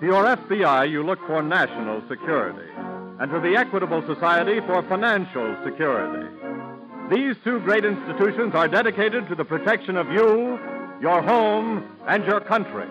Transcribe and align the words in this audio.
To 0.00 0.04
your 0.04 0.24
FBI, 0.24 0.90
you 0.90 1.02
look 1.02 1.18
for 1.26 1.42
national 1.42 2.02
security, 2.06 2.68
and 3.18 3.30
to 3.30 3.40
the 3.40 3.56
Equitable 3.56 4.02
Society 4.06 4.60
for 4.66 4.82
financial 4.90 5.56
security. 5.64 6.28
These 7.10 7.36
two 7.42 7.60
great 7.60 7.82
institutions 7.86 8.54
are 8.54 8.68
dedicated 8.68 9.26
to 9.28 9.34
the 9.34 9.44
protection 9.44 9.96
of 9.96 10.10
you, 10.10 10.58
your 11.00 11.22
home, 11.22 11.82
and 12.06 12.26
your 12.26 12.40
country. 12.40 12.86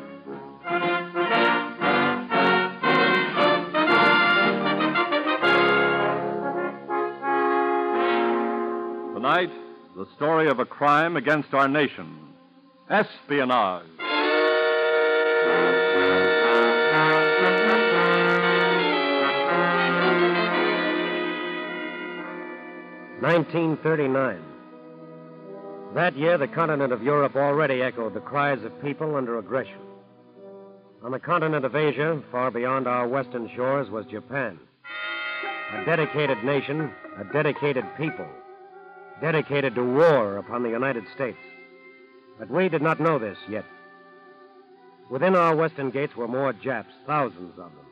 Tonight, 9.14 9.52
the 9.96 10.08
story 10.16 10.50
of 10.50 10.58
a 10.58 10.66
crime 10.66 11.18
against 11.18 11.54
our 11.54 11.68
nation 11.68 12.34
espionage. 12.90 13.86
1939. 23.22 24.44
That 25.94 26.18
year, 26.18 26.38
the 26.38 26.50
continent 26.50 26.92
of 26.92 27.02
Europe 27.02 27.38
already 27.38 27.82
echoed 27.82 28.14
the 28.14 28.20
cries 28.20 28.62
of 28.64 28.82
people 28.82 29.16
under 29.16 29.38
aggression. 29.38 29.80
On 31.02 31.12
the 31.12 31.20
continent 31.20 31.64
of 31.64 31.78
Asia, 31.78 32.22
far 32.30 32.52
beyond 32.52 32.88
our 32.88 33.08
western 33.08 33.50
shores, 33.56 33.90
was 33.90 34.06
Japan. 34.08 34.60
A 35.74 35.86
dedicated 35.86 36.44
nation, 36.44 36.92
a 37.18 37.24
dedicated 37.32 37.86
people, 37.98 38.28
dedicated 39.22 39.76
to 39.76 39.84
war 39.84 40.38
upon 40.38 40.64
the 40.64 40.70
United 40.70 41.06
States. 41.16 41.38
But 42.38 42.52
we 42.52 42.68
did 42.68 42.82
not 42.82 43.00
know 43.00 43.18
this 43.18 43.38
yet. 43.48 43.64
Within 45.10 45.38
our 45.38 45.56
western 45.56 45.90
gates 45.90 46.18
were 46.18 46.28
more 46.28 46.52
Japs, 46.52 46.94
thousands 47.08 47.52
of 47.52 47.72
them. 47.72 47.86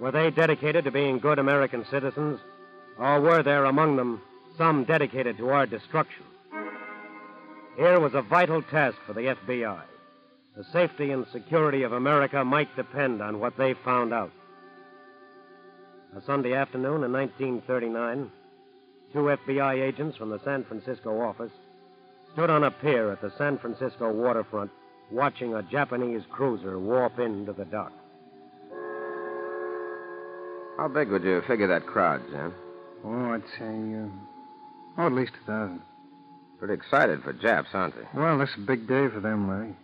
Were 0.00 0.10
they 0.10 0.30
dedicated 0.30 0.84
to 0.84 0.90
being 0.90 1.20
good 1.20 1.38
American 1.38 1.86
citizens, 1.88 2.40
or 2.98 3.20
were 3.20 3.44
there 3.44 3.66
among 3.66 3.94
them 3.94 4.20
some 4.56 4.84
dedicated 4.84 5.36
to 5.38 5.48
our 5.50 5.66
destruction? 5.66 6.24
Here 7.76 7.98
was 8.00 8.14
a 8.14 8.22
vital 8.22 8.62
task 8.62 8.96
for 9.06 9.12
the 9.14 9.34
FBI. 9.46 9.82
The 10.56 10.64
safety 10.72 11.10
and 11.10 11.26
security 11.32 11.82
of 11.82 11.92
America 11.92 12.44
might 12.44 12.74
depend 12.76 13.22
on 13.22 13.40
what 13.40 13.56
they 13.56 13.74
found 13.84 14.12
out. 14.12 14.30
A 16.14 16.20
Sunday 16.22 16.52
afternoon 16.52 17.04
in 17.04 17.12
1939, 17.12 18.30
two 19.14 19.18
FBI 19.18 19.82
agents 19.82 20.18
from 20.18 20.28
the 20.28 20.40
San 20.44 20.64
Francisco 20.64 21.20
office 21.20 21.52
stood 22.34 22.50
on 22.50 22.64
a 22.64 22.70
pier 22.70 23.10
at 23.10 23.22
the 23.22 23.32
San 23.38 23.58
Francisco 23.58 24.12
waterfront 24.12 24.70
watching 25.10 25.54
a 25.54 25.62
Japanese 25.62 26.22
cruiser 26.30 26.78
warp 26.78 27.18
into 27.18 27.52
the 27.52 27.64
dock. 27.64 27.92
How 30.76 30.88
big 30.88 31.10
would 31.10 31.22
you 31.22 31.42
figure 31.46 31.68
that 31.68 31.86
crowd, 31.86 32.22
Jim? 32.30 32.52
Oh, 33.04 33.32
I'd 33.32 33.42
say, 33.58 33.64
uh, 33.64 34.08
oh, 34.98 35.06
at 35.06 35.12
least 35.12 35.32
a 35.42 35.46
thousand. 35.46 35.82
Pretty 36.58 36.74
excited 36.74 37.22
for 37.22 37.32
Japs, 37.32 37.70
aren't 37.72 37.94
they? 37.96 38.06
Well, 38.14 38.38
this 38.38 38.50
is 38.50 38.58
a 38.58 38.66
big 38.66 38.86
day 38.86 39.08
for 39.08 39.20
them, 39.20 39.48
Larry. 39.48 39.74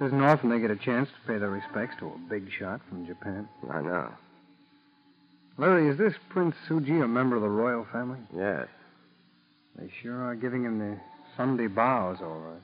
It 0.00 0.04
isn't 0.06 0.22
often 0.22 0.50
they 0.50 0.60
get 0.60 0.70
a 0.70 0.76
chance 0.76 1.08
to 1.08 1.32
pay 1.32 1.38
their 1.38 1.50
respects 1.50 1.96
to 1.98 2.06
a 2.06 2.18
big 2.30 2.50
shot 2.50 2.80
from 2.88 3.06
Japan. 3.06 3.48
I 3.70 3.80
know. 3.80 4.12
Larry, 5.58 5.88
is 5.88 5.98
this 5.98 6.14
Prince 6.30 6.54
Suji 6.68 7.02
a 7.02 7.08
member 7.08 7.36
of 7.36 7.42
the 7.42 7.48
royal 7.48 7.86
family? 7.92 8.20
Yes. 8.36 8.68
They 9.76 9.90
sure 10.02 10.22
are 10.22 10.34
giving 10.34 10.64
him 10.64 10.78
the 10.78 10.98
Sunday 11.36 11.66
bows, 11.66 12.18
all 12.20 12.38
right. 12.38 12.60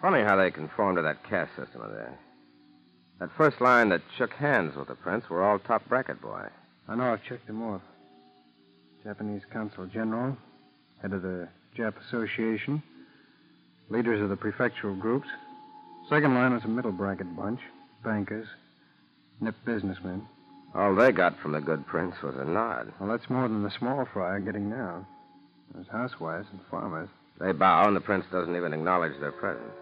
Funny 0.00 0.22
how 0.22 0.36
they 0.36 0.50
conform 0.50 0.96
to 0.96 1.02
that 1.02 1.28
caste 1.28 1.52
system 1.56 1.82
of 1.82 1.90
theirs. 1.90 2.18
That 3.20 3.30
first 3.36 3.60
line 3.60 3.88
that 3.90 4.02
shook 4.16 4.32
hands 4.32 4.76
with 4.76 4.88
the 4.88 4.94
prince 4.94 5.28
were 5.30 5.42
all 5.42 5.58
top 5.58 5.88
bracket 5.88 6.20
boys. 6.20 6.50
I 6.88 6.94
know, 6.94 7.12
I've 7.12 7.24
checked 7.24 7.46
them 7.46 7.62
off. 7.62 7.80
Japanese 9.02 9.42
Consul 9.52 9.86
General, 9.86 10.36
head 11.02 11.12
of 11.12 11.22
the 11.22 11.48
Jap 11.76 11.94
Association, 12.08 12.82
leaders 13.88 14.22
of 14.22 14.28
the 14.28 14.36
prefectural 14.36 14.98
groups. 14.98 15.28
Second 16.08 16.34
line 16.34 16.52
was 16.52 16.64
a 16.64 16.68
middle 16.68 16.92
bracket 16.92 17.34
bunch, 17.36 17.60
bankers, 18.02 18.46
nip 19.40 19.54
businessmen. 19.64 20.26
All 20.74 20.94
they 20.94 21.12
got 21.12 21.38
from 21.40 21.52
the 21.52 21.60
good 21.60 21.86
prince 21.86 22.14
was 22.22 22.34
a 22.36 22.44
nod. 22.44 22.92
Well, 22.98 23.08
that's 23.08 23.30
more 23.30 23.48
than 23.48 23.62
the 23.62 23.70
small 23.78 24.06
fry 24.12 24.36
are 24.36 24.40
getting 24.40 24.68
now. 24.68 25.06
There's 25.72 25.86
housewives 25.88 26.48
and 26.50 26.60
farmers. 26.70 27.08
They 27.40 27.52
bow, 27.52 27.86
and 27.86 27.96
the 27.96 28.00
prince 28.00 28.24
doesn't 28.30 28.56
even 28.56 28.72
acknowledge 28.72 29.18
their 29.20 29.32
presence. 29.32 29.72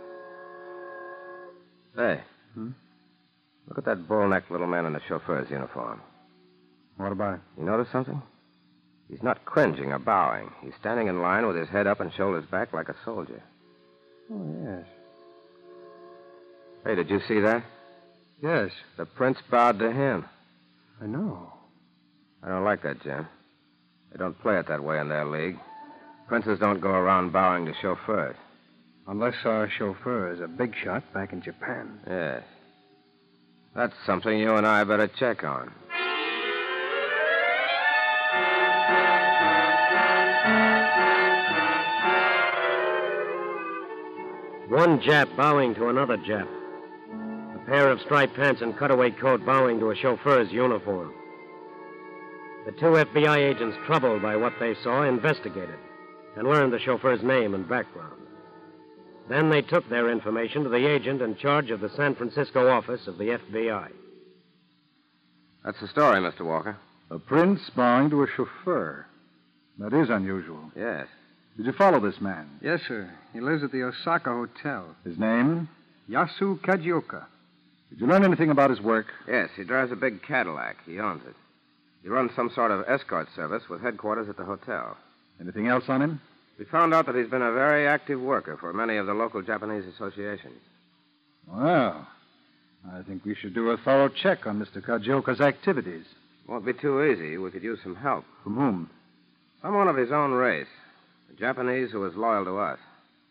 Hey. 1.97 2.21
Hmm? 2.55 2.71
Look 3.69 3.79
at 3.79 3.85
that 3.85 4.09
bull-necked 4.09 4.51
little 4.51 4.67
man 4.67 4.87
in 4.87 4.93
the 4.93 5.01
chauffeur's 5.09 5.51
uniform. 5.51 6.01
What 6.97 7.13
about 7.13 7.35
it? 7.35 7.41
You 7.59 7.65
notice 7.65 7.89
something? 7.93 8.21
He's 9.13 9.23
not 9.23 9.45
cringing 9.45 9.93
or 9.93 9.99
bowing. 9.99 10.51
He's 10.63 10.73
standing 10.81 11.07
in 11.07 11.21
line 11.21 11.47
with 11.47 11.55
his 11.55 11.69
head 11.69 11.87
up 11.87 12.01
and 12.01 12.11
shoulders 12.15 12.47
back 12.51 12.73
like 12.73 12.89
a 12.89 12.97
soldier. 13.05 13.43
Oh, 14.33 14.57
yes. 14.65 14.87
Hey, 16.87 16.95
did 16.95 17.11
you 17.11 17.21
see 17.29 17.39
that? 17.41 17.63
Yes, 18.43 18.71
The 18.97 19.05
prince 19.05 19.37
bowed 19.51 19.79
to 19.81 19.93
him. 19.93 20.25
I 21.03 21.07
know. 21.07 21.53
I 22.43 22.49
don't 22.49 22.65
like 22.65 22.83
that, 22.85 23.03
Jim. 23.03 23.29
They 24.11 24.19
don't 24.19 24.41
play 24.41 24.59
it 24.59 24.67
that 24.69 24.83
way 24.83 24.99
in 24.99 25.11
their 25.11 25.27
league. 25.27 25.59
Princes 26.27 26.59
don't 26.59 26.81
go 26.81 26.89
around 26.89 27.33
bowing 27.33 27.67
to 27.67 27.75
chauffeurs. 27.83 28.37
Unless 29.07 29.35
our 29.45 29.69
chauffeur 29.69 30.33
is 30.33 30.41
a 30.41 30.49
big 30.49 30.75
shot 30.75 31.05
back 31.13 31.35
in 31.35 31.43
Japan. 31.43 32.01
Yes. 32.09 32.45
That's 33.77 33.95
something 34.07 34.39
you 34.39 34.55
and 34.55 34.67
I 34.67 34.85
better 34.85 35.09
check 35.19 35.45
on. 35.45 35.71
One 44.69 45.01
Jap 45.01 45.37
bowing 45.37 45.75
to 45.75 45.89
another 45.89 46.17
Jap. 46.19 46.49
A 47.55 47.59
pair 47.67 47.91
of 47.91 48.01
striped 48.01 48.35
pants 48.35 48.63
and 48.63 48.77
cutaway 48.77 49.11
coat 49.11 49.45
bowing 49.45 49.79
to 49.81 49.91
a 49.91 49.97
chauffeur's 49.97 50.51
uniform. 50.51 51.13
The 52.65 52.73
two 52.73 52.95
FBI 52.97 53.39
agents, 53.39 53.77
troubled 53.87 54.23
by 54.23 54.37
what 54.37 54.55
they 54.61 54.75
saw, 54.83 55.03
investigated 55.03 55.79
and 56.37 56.49
learned 56.49 56.73
the 56.73 56.79
chauffeur's 56.79 57.23
name 57.23 57.55
and 57.55 57.69
background. 57.69 58.23
Then 59.29 59.51
they 59.51 59.63
took 59.63 59.89
their 59.89 60.11
information 60.11 60.65
to 60.65 60.69
the 60.71 60.89
agent 60.89 61.23
in 61.23 61.37
charge 61.37 61.71
of 61.71 61.81
the 61.81 61.91
San 61.91 62.15
Francisco 62.15 62.69
office 62.69 63.07
of 63.07 63.19
the 63.19 63.39
FBI. 63.39 63.91
That's 65.65 65.81
the 65.81 65.89
story, 65.89 66.21
Mr. 66.21 66.43
Walker. 66.43 66.77
A 67.11 67.19
prince 67.19 67.69
bowing 67.77 68.11
to 68.11 68.23
a 68.23 68.27
chauffeur. 68.29 69.07
That 69.79 69.93
is 69.93 70.09
unusual. 70.09 70.71
Yes. 70.77 71.07
Did 71.57 71.67
you 71.67 71.73
follow 71.73 72.01
this 72.01 72.21
man? 72.21 72.49
Yes, 72.63 72.81
sir. 72.89 73.11
He 73.33 73.41
lives 73.41 73.63
at 73.63 73.73
the 73.73 73.83
Osaka 73.83 74.31
Hotel. 74.31 74.87
His 75.05 75.19
name? 75.19 75.69
Yasu 76.09 76.59
Kajioka. 76.61 77.25
Did 77.91 78.01
you 78.01 78.07
learn 78.07 78.25
anything 78.25 78.51
about 78.51 78.71
his 78.71 78.81
work? 78.81 79.07
Yes, 79.29 79.51
he 79.55 79.65
drives 79.65 79.93
a 79.93 79.97
big 79.97 80.23
Cadillac. 80.23 80.77
He 80.87 80.99
owns 80.99 81.23
it. 81.27 81.35
He 82.03 82.09
runs 82.09 82.33
some 82.35 82.51
sort 82.51 82.71
of 82.71 82.85
escort 82.89 83.29
service 83.37 83.69
with 83.69 83.83
headquarters 83.83 84.29
at 84.29 84.37
the 84.37 84.45
hotel. 84.45 84.97
Anything 85.41 85.69
else 85.69 85.85
on 85.89 86.01
him? 86.03 86.21
We 86.59 86.65
found 86.65 86.95
out 86.95 87.07
that 87.07 87.15
he's 87.15 87.29
been 87.29 87.43
a 87.43 87.53
very 87.53 87.87
active 87.87 88.21
worker 88.21 88.57
for 88.57 88.73
many 88.73 88.97
of 88.97 89.07
the 89.07 89.15
local 89.15 89.43
Japanese 89.43 89.85
associations. 89.95 90.61
Well, 91.47 92.07
I 92.93 93.03
think 93.03 93.25
we 93.25 93.35
should 93.35 93.55
do 93.55 93.71
a 93.71 93.77
thorough 93.77 94.09
check 94.09 94.47
on 94.47 94.59
Mr. 94.59 94.83
Kajioka's 94.83 95.41
activities. 95.41 96.05
Won't 96.49 96.65
be 96.65 96.73
too 96.73 97.03
easy. 97.05 97.37
We 97.39 97.51
could 97.51 97.63
use 97.63 97.79
some 97.83 97.95
help. 97.95 98.25
From 98.43 98.57
whom? 98.57 98.91
Someone 99.61 99.89
of 99.89 99.97
his 99.97 100.11
own 100.11 100.33
race. 100.33 100.67
A 101.33 101.41
Japanese 101.41 101.91
who 101.91 102.05
is 102.05 102.15
loyal 102.15 102.45
to 102.45 102.59
us. 102.59 102.79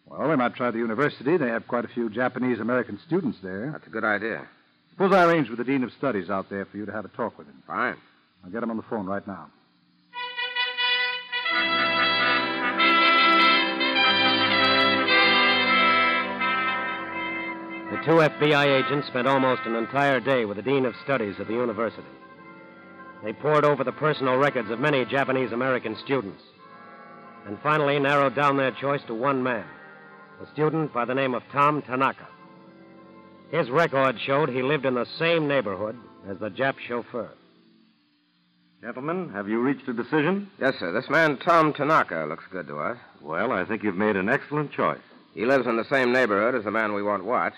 Well, 0.06 0.28
we 0.28 0.36
might 0.36 0.56
try 0.56 0.72
the 0.72 0.80
university. 0.80 1.38
They 1.38 1.50
have 1.50 1.68
quite 1.68 1.86
a 1.86 1.90
few 1.90 2.10
Japanese 2.10 2.60
American 2.60 3.00
students 3.06 3.38
there. 3.44 3.72
That's 3.72 3.88
a 3.88 3.92
good 3.92 4.04
idea. 4.04 4.48
Suppose 4.92 5.14
I 5.14 5.26
arrange 5.26 5.50
with 5.50 5.60
the 5.60 5.64
Dean 5.64 5.84
of 5.84 5.92
Studies 5.98 6.30
out 6.30 6.50
there 6.50 6.66
for 6.66 6.78
you 6.78 6.86
to 6.86 6.92
have 6.92 7.06
a 7.06 7.10
talk 7.10 7.38
with 7.38 7.48
him. 7.48 7.62
Fine. 7.68 7.98
I'll 8.44 8.52
get 8.52 8.64
him 8.64 8.72
on 8.72 8.78
the 8.78 8.84
phone 8.84 9.06
right 9.06 9.26
now. 9.28 9.48
The 17.92 18.06
two 18.06 18.18
FBI 18.18 18.84
agents 18.84 19.08
spent 19.08 19.28
almost 19.28 19.62
an 19.66 19.76
entire 19.76 20.20
day 20.20 20.46
with 20.46 20.58
the 20.58 20.64
Dean 20.64 20.86
of 20.86 20.96
Studies 21.04 21.36
at 21.40 21.48
the 21.48 21.54
university. 21.54 22.08
They 23.24 23.34
pored 23.34 23.64
over 23.64 23.84
the 23.84 23.92
personal 23.92 24.38
records 24.38 24.72
of 24.72 24.80
many 24.80 25.06
Japanese 25.06 25.52
American 25.52 25.96
students 26.04 26.42
and 27.46 27.60
finally 27.62 28.00
narrowed 28.00 28.36
down 28.36 28.58
their 28.58 28.72
choice 28.72 29.02
to 29.08 29.14
one 29.14 29.44
man, 29.44 29.66
a 30.42 30.52
student 30.54 30.94
by 30.94 31.06
the 31.06 31.16
name 31.16 31.34
of 31.34 31.44
Tom 31.52 31.82
Tanaka. 31.82 32.28
His 33.52 33.70
record 33.70 34.20
showed 34.20 34.50
he 34.50 34.62
lived 34.62 34.86
in 34.86 34.96
the 34.96 35.08
same 35.20 35.48
neighborhood 35.48 35.98
as 36.28 36.38
the 36.40 36.50
Jap 36.50 36.76
chauffeur. 36.80 37.30
Gentlemen, 38.82 39.30
have 39.34 39.48
you 39.48 39.62
reached 39.62 39.88
a 39.88 39.94
decision? 39.94 40.50
Yes, 40.60 40.74
sir. 40.80 40.92
This 40.92 41.10
man, 41.10 41.38
Tom 41.38 41.74
Tanaka, 41.74 42.26
looks 42.28 42.46
good 42.52 42.68
to 42.68 42.80
us. 42.80 42.98
Well, 43.22 43.52
I 43.52 43.66
think 43.66 43.84
you've 43.84 43.96
made 43.96 44.16
an 44.16 44.30
excellent 44.30 44.72
choice. 44.72 45.02
He 45.36 45.46
lives 45.46 45.68
in 45.68 45.78
the 45.78 45.86
same 45.86 46.12
neighborhood 46.12 46.56
as 46.56 46.64
the 46.64 46.72
man 46.72 46.94
we 46.94 47.04
want 47.04 47.24
watched. 47.24 47.58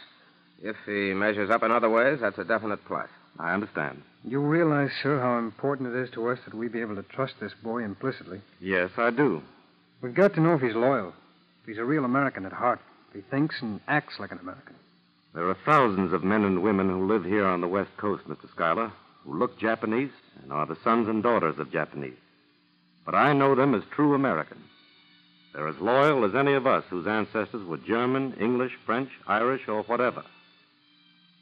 If 0.61 0.75
he 0.85 1.13
measures 1.13 1.49
up 1.49 1.63
in 1.63 1.71
other 1.71 1.89
ways, 1.89 2.19
that's 2.21 2.37
a 2.37 2.43
definite 2.43 2.83
plus. 2.85 3.07
I 3.39 3.53
understand. 3.53 4.01
You 4.25 4.39
realize, 4.41 4.91
sir, 5.01 5.19
how 5.19 5.37
important 5.37 5.95
it 5.95 5.99
is 5.99 6.09
to 6.11 6.29
us 6.29 6.39
that 6.45 6.53
we 6.53 6.67
be 6.67 6.81
able 6.81 6.95
to 6.95 7.03
trust 7.03 7.33
this 7.39 7.53
boy 7.63 7.83
implicitly. 7.83 8.41
Yes, 8.59 8.91
I 8.97 9.11
do. 9.11 9.41
We've 10.03 10.13
got 10.13 10.33
to 10.33 10.41
know 10.41 10.53
if 10.55 10.61
he's 10.61 10.75
loyal, 10.75 11.13
if 11.61 11.65
he's 11.65 11.77
a 11.77 11.85
real 11.85 12.03
American 12.03 12.45
at 12.45 12.51
heart, 12.51 12.81
if 13.07 13.15
he 13.15 13.21
thinks 13.31 13.55
and 13.61 13.79
acts 13.87 14.19
like 14.19 14.33
an 14.33 14.39
American. 14.39 14.75
There 15.33 15.49
are 15.49 15.57
thousands 15.65 16.11
of 16.11 16.25
men 16.25 16.43
and 16.43 16.61
women 16.61 16.89
who 16.89 17.07
live 17.07 17.23
here 17.23 17.45
on 17.45 17.61
the 17.61 17.69
West 17.69 17.95
Coast, 17.95 18.27
Mr. 18.27 18.51
Schuyler, 18.51 18.91
who 19.23 19.39
look 19.39 19.57
Japanese 19.57 20.11
and 20.41 20.51
are 20.51 20.65
the 20.65 20.77
sons 20.83 21.07
and 21.07 21.23
daughters 21.23 21.57
of 21.57 21.71
Japanese. 21.71 22.17
But 23.05 23.15
I 23.15 23.31
know 23.31 23.55
them 23.55 23.73
as 23.73 23.83
true 23.95 24.13
Americans. 24.13 24.65
They're 25.53 25.69
as 25.69 25.79
loyal 25.79 26.25
as 26.25 26.35
any 26.35 26.53
of 26.53 26.67
us 26.67 26.83
whose 26.89 27.07
ancestors 27.07 27.65
were 27.65 27.77
German, 27.77 28.33
English, 28.41 28.73
French, 28.85 29.09
Irish, 29.25 29.69
or 29.69 29.83
whatever. 29.83 30.23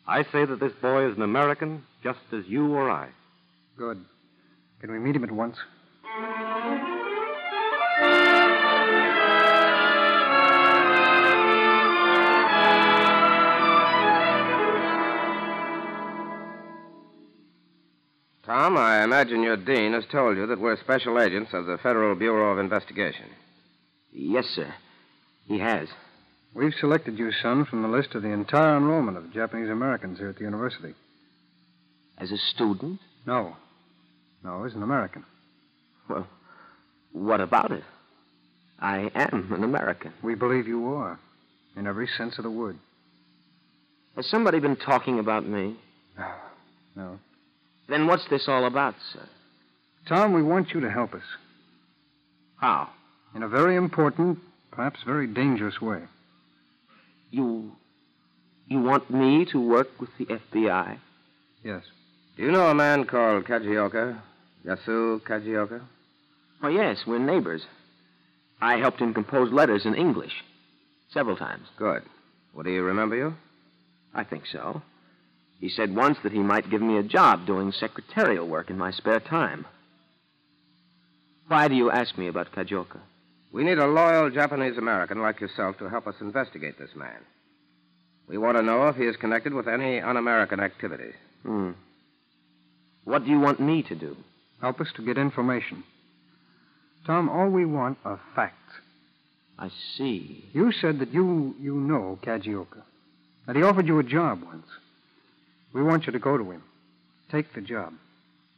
I 0.08 0.22
say 0.26 0.46
that 0.46 0.60
this 0.60 0.74
boy 0.74 1.10
is 1.10 1.18
an 1.18 1.24
American 1.24 1.84
just 2.04 2.20
as 2.32 2.46
you 2.46 2.72
or 2.76 2.92
I. 2.92 3.10
Good. 3.76 4.06
Can 4.82 4.92
we 4.92 5.00
meet 5.00 5.16
him 5.16 5.24
at 5.24 5.32
once? 5.32 5.58
Tom, 18.52 18.76
I 18.76 19.02
imagine 19.06 19.44
your 19.44 19.56
dean 19.56 19.94
has 19.94 20.04
told 20.12 20.36
you 20.36 20.46
that 20.48 20.60
we're 20.60 20.76
special 20.76 21.22
agents 21.22 21.54
of 21.54 21.68
the 21.68 21.78
Federal 21.78 22.16
Bureau 22.16 22.52
of 22.52 22.60
Investigation. 22.60 23.28
Yes, 24.12 24.44
sir. 24.44 24.74
He 25.46 25.58
has. 25.60 25.88
We've 26.54 26.74
selected 26.74 27.18
you, 27.18 27.32
son, 27.32 27.64
from 27.64 27.82
the 27.82 27.88
list 27.88 28.14
of 28.14 28.24
the 28.24 28.28
entire 28.28 28.76
enrollment 28.76 29.18
of 29.18 29.32
Japanese 29.32 29.70
Americans 29.70 30.18
here 30.18 30.28
at 30.28 30.36
the 30.36 30.44
university. 30.44 30.94
As 32.18 32.30
a 32.34 32.38
student? 32.38 33.00
No. 33.26 33.56
No, 34.44 34.66
as 34.66 34.74
an 34.74 34.84
American. 34.84 35.24
Well, 36.10 36.28
what 37.14 37.40
about 37.40 37.72
it? 37.72 37.86
I 38.82 39.10
am 39.16 39.54
an 39.54 39.64
American. 39.64 40.12
We 40.22 40.36
believe 40.36 40.68
you 40.68 40.94
are, 40.96 41.18
in 41.78 41.88
every 41.88 42.10
sense 42.18 42.38
of 42.38 42.44
the 42.44 42.52
word. 42.52 42.78
Has 44.18 44.26
somebody 44.28 44.60
been 44.60 44.76
talking 44.76 45.20
about 45.20 45.48
me? 45.48 45.78
No. 46.94 47.18
Then 47.92 48.08
what's 48.08 48.26
this 48.30 48.48
all 48.48 48.64
about, 48.64 48.96
sir? 49.12 49.28
Tom, 50.08 50.32
we 50.32 50.42
want 50.42 50.72
you 50.74 50.80
to 50.80 50.90
help 50.90 51.14
us 51.14 51.26
How? 52.56 52.90
in 53.36 53.44
a 53.44 53.50
very 53.50 53.76
important, 53.76 54.40
perhaps 54.72 55.02
very 55.06 55.28
dangerous 55.28 55.82
way. 55.82 56.00
You. 57.32 57.74
You 58.68 58.82
want 58.82 59.12
me 59.12 59.46
to 59.52 59.60
work 59.60 59.90
with 60.00 60.10
the 60.18 60.26
FBI? 60.26 61.00
Yes. 61.66 61.84
Do 62.38 62.44
you 62.44 62.52
know 62.54 62.68
a 62.70 62.74
man 62.74 63.04
called 63.04 63.44
Kajioka? 63.44 64.18
Yasu 64.66 65.22
Kajioka? 65.24 65.82
Oh, 66.64 66.70
yes, 66.70 67.00
we're 67.06 67.20
neighbors. 67.20 67.64
I 68.62 68.78
helped 68.78 69.02
him 69.02 69.14
compose 69.14 69.52
letters 69.52 69.86
in 69.86 69.96
English. 69.96 70.44
Several 71.14 71.36
times. 71.36 71.68
Good. 71.78 72.04
Would 72.54 72.68
he 72.68 72.78
remember 72.78 73.18
you? 73.18 73.36
I 74.14 74.24
think 74.24 74.44
so. 74.50 74.82
He 75.62 75.70
said 75.70 75.96
once 75.96 76.18
that 76.24 76.32
he 76.32 76.40
might 76.40 76.72
give 76.72 76.82
me 76.82 76.98
a 76.98 77.04
job 77.04 77.46
doing 77.46 77.72
secretarial 77.72 78.48
work 78.48 78.72
in 78.72 78.80
my 78.80 78.90
spare 78.92 79.20
time. 79.20 79.66
Why 81.48 81.68
do 81.68 81.76
you 81.76 81.92
ask 81.92 82.18
me 82.18 82.28
about 82.28 82.52
Kajioka? 82.52 83.00
We 83.54 83.64
need 83.64 83.78
a 83.78 83.86
loyal 83.86 84.32
Japanese 84.32 84.78
American 84.78 85.22
like 85.22 85.40
yourself 85.40 85.78
to 85.78 85.90
help 85.90 86.08
us 86.08 86.16
investigate 86.20 86.80
this 86.80 86.96
man. 86.96 87.20
We 88.28 88.40
want 88.40 88.58
to 88.58 88.64
know 88.64 88.88
if 88.88 88.96
he 88.96 89.04
is 89.04 89.18
connected 89.18 89.54
with 89.54 89.68
any 89.68 90.00
un 90.00 90.18
American 90.18 90.60
activities. 90.60 91.14
Hmm. 91.44 91.72
What 93.04 93.26
do 93.26 93.30
you 93.30 93.40
want 93.40 93.60
me 93.60 93.84
to 93.84 93.96
do? 93.96 94.18
Help 94.62 94.80
us 94.82 94.88
to 94.96 95.06
get 95.06 95.18
information. 95.18 95.84
Tom, 97.06 97.30
all 97.30 97.50
we 97.50 97.66
want 97.66 97.98
are 98.04 98.20
facts. 98.36 98.56
I 99.60 99.70
see. 99.96 100.46
You 100.54 100.72
said 100.72 101.00
that 101.00 101.14
you 101.14 101.54
you 101.60 101.76
know 101.76 102.18
Kajioka. 102.24 102.82
That 103.46 103.56
he 103.56 103.64
offered 103.64 103.88
you 103.88 104.00
a 104.00 104.04
job 104.04 104.42
once. 104.44 104.66
We 105.74 105.84
want 105.84 106.06
you 106.06 106.12
to 106.14 106.20
go 106.20 106.38
to 106.38 106.52
him. 106.52 106.64
Take 107.32 107.54
the 107.54 107.62
job. 107.62 107.94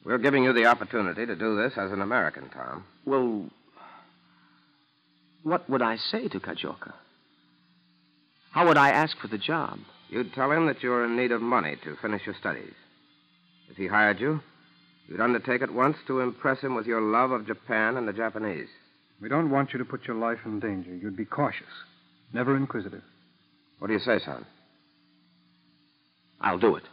We're 0.03 0.17
giving 0.17 0.43
you 0.43 0.53
the 0.53 0.65
opportunity 0.65 1.25
to 1.25 1.35
do 1.35 1.55
this 1.55 1.73
as 1.77 1.91
an 1.91 2.01
American, 2.01 2.49
Tom. 2.49 2.83
Well, 3.05 3.49
what 5.43 5.69
would 5.69 5.81
I 5.81 5.97
say 5.97 6.27
to 6.27 6.39
Kajioka? 6.39 6.93
How 8.51 8.67
would 8.67 8.77
I 8.77 8.89
ask 8.89 9.17
for 9.19 9.27
the 9.27 9.37
job? 9.37 9.79
You'd 10.09 10.33
tell 10.33 10.51
him 10.51 10.67
that 10.67 10.83
you're 10.83 11.05
in 11.05 11.15
need 11.15 11.31
of 11.31 11.41
money 11.41 11.77
to 11.83 11.95
finish 12.01 12.21
your 12.25 12.35
studies. 12.39 12.73
If 13.69 13.77
he 13.77 13.87
hired 13.87 14.19
you, 14.19 14.41
you'd 15.07 15.21
undertake 15.21 15.61
at 15.61 15.73
once 15.73 15.97
to 16.07 16.19
impress 16.19 16.59
him 16.61 16.75
with 16.75 16.85
your 16.85 17.01
love 17.01 17.31
of 17.31 17.47
Japan 17.47 17.97
and 17.97 18.07
the 18.07 18.13
Japanese. 18.13 18.67
We 19.21 19.29
don't 19.29 19.49
want 19.49 19.73
you 19.73 19.79
to 19.79 19.85
put 19.85 20.05
your 20.05 20.17
life 20.17 20.39
in 20.45 20.59
danger. 20.59 20.95
You'd 20.95 21.17
be 21.17 21.25
cautious, 21.25 21.65
never 22.33 22.55
inquisitive. 22.55 23.03
What 23.79 23.87
do 23.87 23.93
you 23.93 23.99
say, 23.99 24.19
son? 24.19 24.45
I'll 26.41 26.59
do 26.59 26.75
it. 26.75 26.83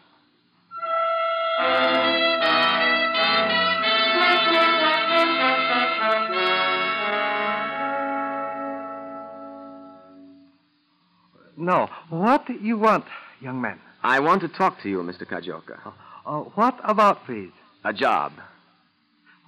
No. 11.57 11.89
What 12.09 12.49
you 12.49 12.79
want, 12.79 13.05
young 13.41 13.61
man? 13.61 13.79
I 14.03 14.19
want 14.21 14.41
to 14.43 14.49
talk 14.49 14.81
to 14.83 14.89
you, 14.89 14.99
Mr. 15.03 15.25
Kajioka. 15.25 15.93
Uh, 16.27 16.41
what 16.55 16.79
about, 16.85 17.27
please? 17.27 17.53
A 17.85 17.93
job. 17.93 18.33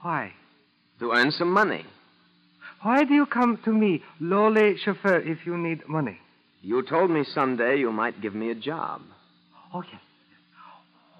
Why? 0.03 0.33
To 1.01 1.13
earn 1.13 1.31
some 1.31 1.51
money. 1.51 1.87
Why 2.83 3.05
do 3.05 3.15
you 3.15 3.27
come 3.27 3.59
to 3.65 3.73
me, 3.73 4.03
lowly 4.21 4.77
chauffeur, 4.77 5.21
if 5.21 5.47
you 5.47 5.57
need 5.57 5.89
money? 5.89 6.19
You 6.61 6.83
told 6.83 7.11
me 7.11 7.25
someday 7.25 7.79
you 7.79 7.91
might 7.93 8.21
give 8.21 8.35
me 8.35 8.51
a 8.51 8.55
job 8.55 9.03
Oh, 9.75 9.83
yes. 9.91 10.01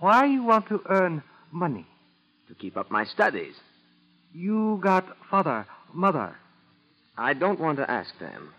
Why 0.03 0.27
you 0.27 0.43
want 0.43 0.67
to 0.69 0.83
earn 0.89 1.23
money? 1.53 1.87
to 2.53 2.59
keep 2.59 2.77
up 2.77 2.91
my 2.91 3.05
studies. 3.05 3.55
You 4.35 4.79
got 4.83 5.05
father, 5.31 5.67
mother. 5.93 6.37
I 7.17 7.35
don't 7.35 7.61
want 7.61 7.79
to 7.79 7.91
ask 7.91 8.11
them. 8.19 8.53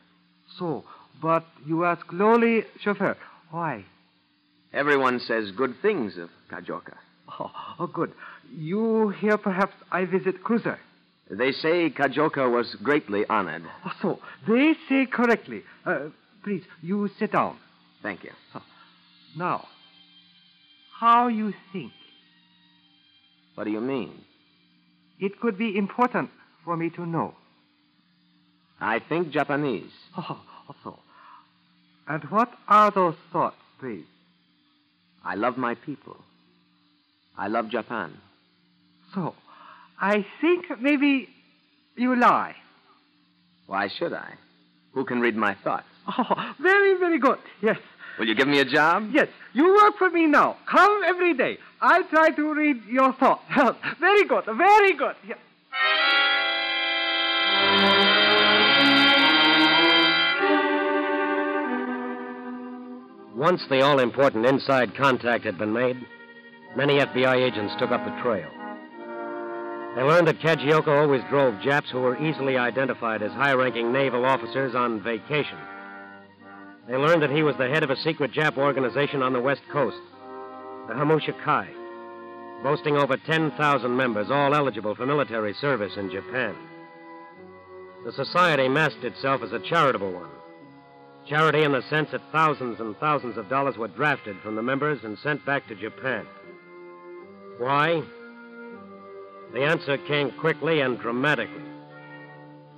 So, 0.58 0.84
but 1.22 1.46
you 1.66 1.86
ask 1.86 2.06
lowly 2.12 2.64
chauffeur. 2.82 3.18
Why? 3.52 3.86
Everyone 4.74 5.20
says 5.20 5.52
good 5.56 5.76
things 5.82 6.18
of 6.18 6.30
Kajioka. 6.52 6.96
Oh, 7.40 7.52
oh, 7.80 7.88
good. 7.88 8.14
You 8.52 9.10
hear 9.10 9.38
perhaps 9.38 9.74
I 9.92 10.06
visit 10.06 10.44
cruiser. 10.44 10.80
They 11.30 11.52
say 11.52 11.90
Kajioka 11.90 12.52
was 12.52 12.76
greatly 12.84 13.26
honored. 13.30 13.64
Oh, 13.86 13.92
so, 14.02 14.20
they 14.48 14.74
say 14.90 15.06
correctly. 15.06 15.64
Uh, 15.86 16.10
please, 16.44 16.64
you 16.82 17.10
sit 17.20 17.32
down. 17.32 17.58
Thank 18.02 18.24
you. 18.24 18.32
Now, 19.38 19.68
how 21.00 21.28
you 21.28 21.54
think? 21.72 21.92
What 23.56 23.66
do 23.66 23.72
you 23.72 23.82
mean? 23.82 24.22
It 25.20 25.40
could 25.40 25.58
be 25.58 25.78
important 25.78 26.30
for 26.66 26.76
me 26.76 26.90
to 26.92 27.06
know. 27.06 27.34
I 28.80 29.00
think 29.00 29.32
Japanese. 29.32 29.92
Oh, 30.66 30.76
so. 30.82 31.00
And 32.08 32.24
what 32.32 32.50
are 32.70 32.90
those 32.90 33.16
thoughts, 33.34 33.58
please? 33.82 34.06
I 35.26 35.36
love 35.36 35.58
my 35.58 35.76
people. 35.76 36.16
I 37.38 37.48
love 37.50 37.68
Japan. 37.70 38.18
So, 39.14 39.36
I 40.00 40.26
think 40.40 40.68
maybe 40.80 41.28
you 41.98 42.16
lie. 42.16 42.56
Why 43.68 43.90
should 43.90 44.14
I? 44.14 44.36
Who 44.94 45.04
can 45.04 45.20
read 45.20 45.36
my 45.36 45.56
thoughts? 45.64 45.88
Oh, 46.08 46.54
very, 46.62 46.98
very 46.98 47.20
good. 47.20 47.40
Yes. 47.62 47.78
Will 48.20 48.28
you 48.28 48.36
give 48.36 48.48
me 48.48 48.60
a 48.60 48.66
job? 48.66 49.10
Yes. 49.12 49.28
You 49.54 49.74
work 49.74 49.98
for 49.98 50.10
me 50.10 50.28
now. 50.28 50.58
Come 50.70 51.02
every 51.06 51.34
day. 51.34 51.58
I'll 51.82 52.04
try 52.06 52.30
to 52.30 52.54
read 52.54 52.84
your 52.86 53.14
thoughts. 53.14 53.44
very 54.00 54.26
good. 54.26 54.46
Very 54.46 54.94
good. 54.94 55.16
Yes. 55.28 55.38
Once 63.36 63.62
the 63.70 63.82
all 63.82 64.00
important 64.00 64.46
inside 64.46 64.96
contact 64.96 65.44
had 65.44 65.58
been 65.58 65.74
made, 65.74 65.98
many 66.78 67.00
FBI 67.00 67.36
agents 67.36 67.74
took 67.78 67.92
up 67.92 68.06
the 68.06 68.22
trail. 68.22 68.48
They 69.96 70.02
learned 70.02 70.28
that 70.28 70.40
Kajioka 70.40 70.88
always 70.88 71.22
drove 71.30 71.60
Japs 71.62 71.90
who 71.92 72.00
were 72.00 72.18
easily 72.24 72.58
identified 72.58 73.22
as 73.22 73.32
high 73.32 73.54
ranking 73.54 73.92
naval 73.92 74.26
officers 74.26 74.76
on 74.76 75.04
vacation. 75.04 75.58
They 76.88 76.98
learned 76.98 77.22
that 77.22 77.32
he 77.32 77.44
was 77.44 77.56
the 77.58 77.70
head 77.70 77.84
of 77.84 77.90
a 77.90 77.96
secret 77.96 78.34
Jap 78.34 78.58
organization 78.58 79.24
on 79.24 79.32
the 79.32 79.40
West 79.40 79.62
Coast, 79.72 80.02
the 80.88 80.94
Hamusha 80.94 81.34
Kai, 81.44 81.70
boasting 82.62 82.98
over 82.98 83.16
10,000 83.16 83.96
members, 83.96 84.30
all 84.30 84.54
eligible 84.54 84.94
for 84.94 85.06
military 85.06 85.54
service 85.54 85.96
in 85.96 86.12
Japan. 86.12 86.56
The 88.06 88.12
society 88.12 88.68
masked 88.68 89.06
itself 89.06 89.42
as 89.44 89.54
a 89.54 89.60
charitable 89.60 90.12
one. 90.12 90.30
Charity 91.26 91.64
in 91.64 91.72
the 91.72 91.82
sense 91.84 92.12
that 92.12 92.22
thousands 92.34 92.82
and 92.82 92.98
thousands 92.98 93.38
of 93.38 93.48
dollars 93.48 93.78
were 93.78 93.88
drafted 93.88 94.36
from 94.42 94.56
the 94.56 94.62
members 94.62 95.00
and 95.06 95.18
sent 95.20 95.46
back 95.46 95.66
to 95.70 95.76
Japan. 95.76 96.26
Why? 97.60 98.04
The 99.54 99.64
answer 99.64 99.98
came 100.00 100.32
quickly 100.32 100.82
and 100.82 101.00
dramatically. 101.00 101.73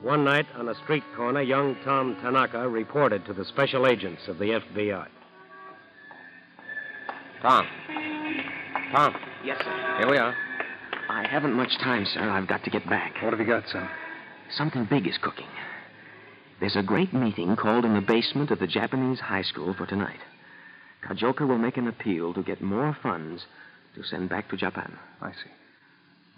One 0.05 0.23
night 0.23 0.45
on 0.53 0.69
a 0.69 0.75
street 0.83 1.03
corner, 1.15 1.41
young 1.41 1.75
Tom 1.83 2.15
Tanaka 2.21 2.69
reported 2.69 3.25
to 3.25 3.33
the 3.33 3.43
special 3.43 3.87
agents 3.87 4.21
of 4.27 4.37
the 4.37 4.61
FBI. 4.61 5.07
Tom. 7.41 7.65
Tom. 8.91 9.15
Yes, 9.43 9.57
sir. 9.63 9.95
Here 9.97 10.07
we 10.07 10.17
are. 10.17 10.35
I 11.09 11.27
haven't 11.27 11.53
much 11.53 11.75
time, 11.79 12.05
sir. 12.05 12.21
I've 12.21 12.47
got 12.47 12.63
to 12.65 12.69
get 12.69 12.87
back. 12.87 13.15
What 13.23 13.33
have 13.33 13.39
you 13.39 13.47
got, 13.47 13.67
son? 13.67 13.89
Something 14.55 14.85
big 14.85 15.07
is 15.07 15.17
cooking. 15.19 15.47
There's 16.59 16.75
a 16.75 16.83
great 16.83 17.11
meeting 17.11 17.55
called 17.55 17.83
in 17.83 17.95
the 17.95 18.01
basement 18.01 18.51
of 18.51 18.59
the 18.59 18.67
Japanese 18.67 19.19
high 19.19 19.41
school 19.41 19.73
for 19.73 19.87
tonight. 19.87 20.19
Kajioka 21.03 21.47
will 21.47 21.57
make 21.57 21.77
an 21.77 21.87
appeal 21.87 22.31
to 22.35 22.43
get 22.43 22.61
more 22.61 22.95
funds 23.01 23.45
to 23.95 24.03
send 24.03 24.29
back 24.29 24.51
to 24.51 24.55
Japan. 24.55 24.99
I 25.19 25.31
see. 25.31 25.51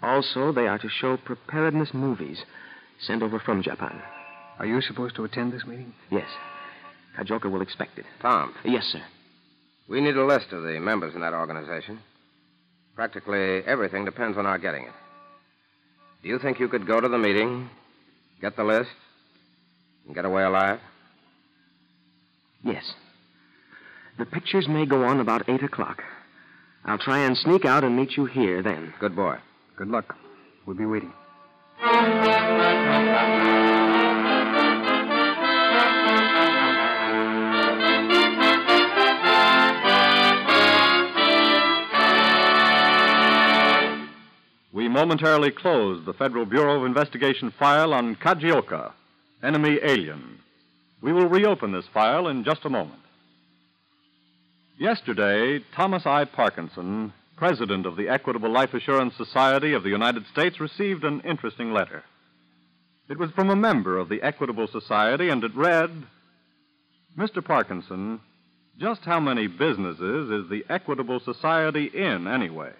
Also, 0.02 0.52
they 0.52 0.66
are 0.68 0.78
to 0.78 0.88
show 0.88 1.18
preparedness 1.18 1.90
movies 1.92 2.44
sent 3.00 3.22
over 3.22 3.38
from 3.38 3.62
Japan. 3.62 4.00
Are 4.58 4.66
you 4.66 4.80
supposed 4.80 5.14
to 5.16 5.24
attend 5.24 5.52
this 5.52 5.64
meeting? 5.66 5.92
Yes. 6.10 6.28
Kajioka 7.18 7.50
will 7.50 7.62
expect 7.62 7.98
it. 7.98 8.04
Tom, 8.20 8.54
Yes, 8.64 8.84
sir. 8.84 9.02
we 9.88 10.00
need 10.00 10.16
a 10.16 10.24
list 10.26 10.52
of 10.52 10.62
the 10.62 10.78
members 10.80 11.14
in 11.14 11.20
that 11.20 11.32
organization. 11.34 12.00
Practically 12.94 13.62
everything 13.66 14.04
depends 14.04 14.36
on 14.36 14.46
our 14.46 14.58
getting 14.58 14.84
it. 14.84 14.92
Do 16.22 16.28
you 16.28 16.38
think 16.38 16.58
you 16.58 16.68
could 16.68 16.86
go 16.86 17.00
to 17.00 17.08
the 17.08 17.18
meeting, 17.18 17.70
get 18.40 18.56
the 18.56 18.64
list, 18.64 18.90
and 20.06 20.14
get 20.14 20.24
away 20.24 20.42
alive? 20.42 20.80
Yes. 22.64 22.92
The 24.18 24.26
pictures 24.26 24.66
may 24.68 24.84
go 24.84 25.04
on 25.04 25.20
about 25.20 25.48
8 25.48 25.62
o'clock. 25.62 26.02
I'll 26.84 26.98
try 26.98 27.18
and 27.18 27.36
sneak 27.36 27.64
out 27.64 27.84
and 27.84 27.96
meet 27.96 28.16
you 28.16 28.24
here 28.24 28.62
then. 28.62 28.92
Good 28.98 29.14
boy. 29.14 29.36
Good 29.76 29.88
luck. 29.88 30.16
We'll 30.66 30.76
be 30.76 30.86
waiting. 30.86 31.12
We 31.80 31.86
momentarily 44.88 45.52
close 45.52 46.04
the 46.04 46.12
Federal 46.14 46.46
Bureau 46.46 46.80
of 46.80 46.84
Investigation 46.84 47.52
file 47.56 47.94
on 47.94 48.16
Kajioka, 48.16 48.90
enemy 49.44 49.78
alien. 49.80 50.40
We 51.00 51.12
will 51.12 51.28
reopen 51.28 51.70
this 51.70 51.86
file 51.94 52.26
in 52.26 52.42
just 52.42 52.64
a 52.64 52.70
moment. 52.70 53.02
Yesterday, 54.78 55.64
Thomas 55.76 56.06
I. 56.06 56.24
Parkinson, 56.24 57.12
president 57.38 57.86
of 57.86 57.96
the 57.96 58.08
Equitable 58.08 58.50
Life 58.50 58.74
Assurance 58.74 59.14
Society 59.16 59.72
of 59.72 59.84
the 59.84 59.88
United 59.88 60.26
States, 60.26 60.58
received 60.58 61.04
an 61.04 61.20
interesting 61.20 61.72
letter. 61.72 62.02
It 63.08 63.18
was 63.18 63.30
from 63.30 63.48
a 63.48 63.56
member 63.56 63.96
of 63.96 64.08
the 64.08 64.20
Equitable 64.22 64.66
Society, 64.66 65.28
and 65.28 65.44
it 65.44 65.54
read 65.54 65.90
Mr. 67.16 67.44
Parkinson, 67.44 68.20
just 68.78 69.02
how 69.02 69.20
many 69.20 69.46
businesses 69.46 70.30
is 70.30 70.50
the 70.50 70.64
Equitable 70.68 71.20
Society 71.20 71.84
in, 71.86 72.26
anyway? 72.26 72.72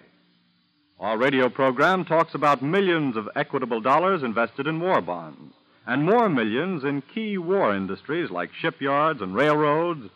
Our 0.98 1.16
radio 1.16 1.48
program 1.48 2.04
talks 2.04 2.34
about 2.34 2.60
millions 2.60 3.16
of 3.16 3.28
equitable 3.36 3.80
dollars 3.80 4.24
invested 4.24 4.66
in 4.66 4.80
war 4.80 5.00
bonds, 5.00 5.54
and 5.86 6.04
more 6.04 6.28
millions 6.28 6.82
in 6.82 7.02
key 7.14 7.38
war 7.38 7.74
industries 7.74 8.30
like 8.30 8.50
shipyards 8.60 9.22
and 9.22 9.36
railroads, 9.36 10.10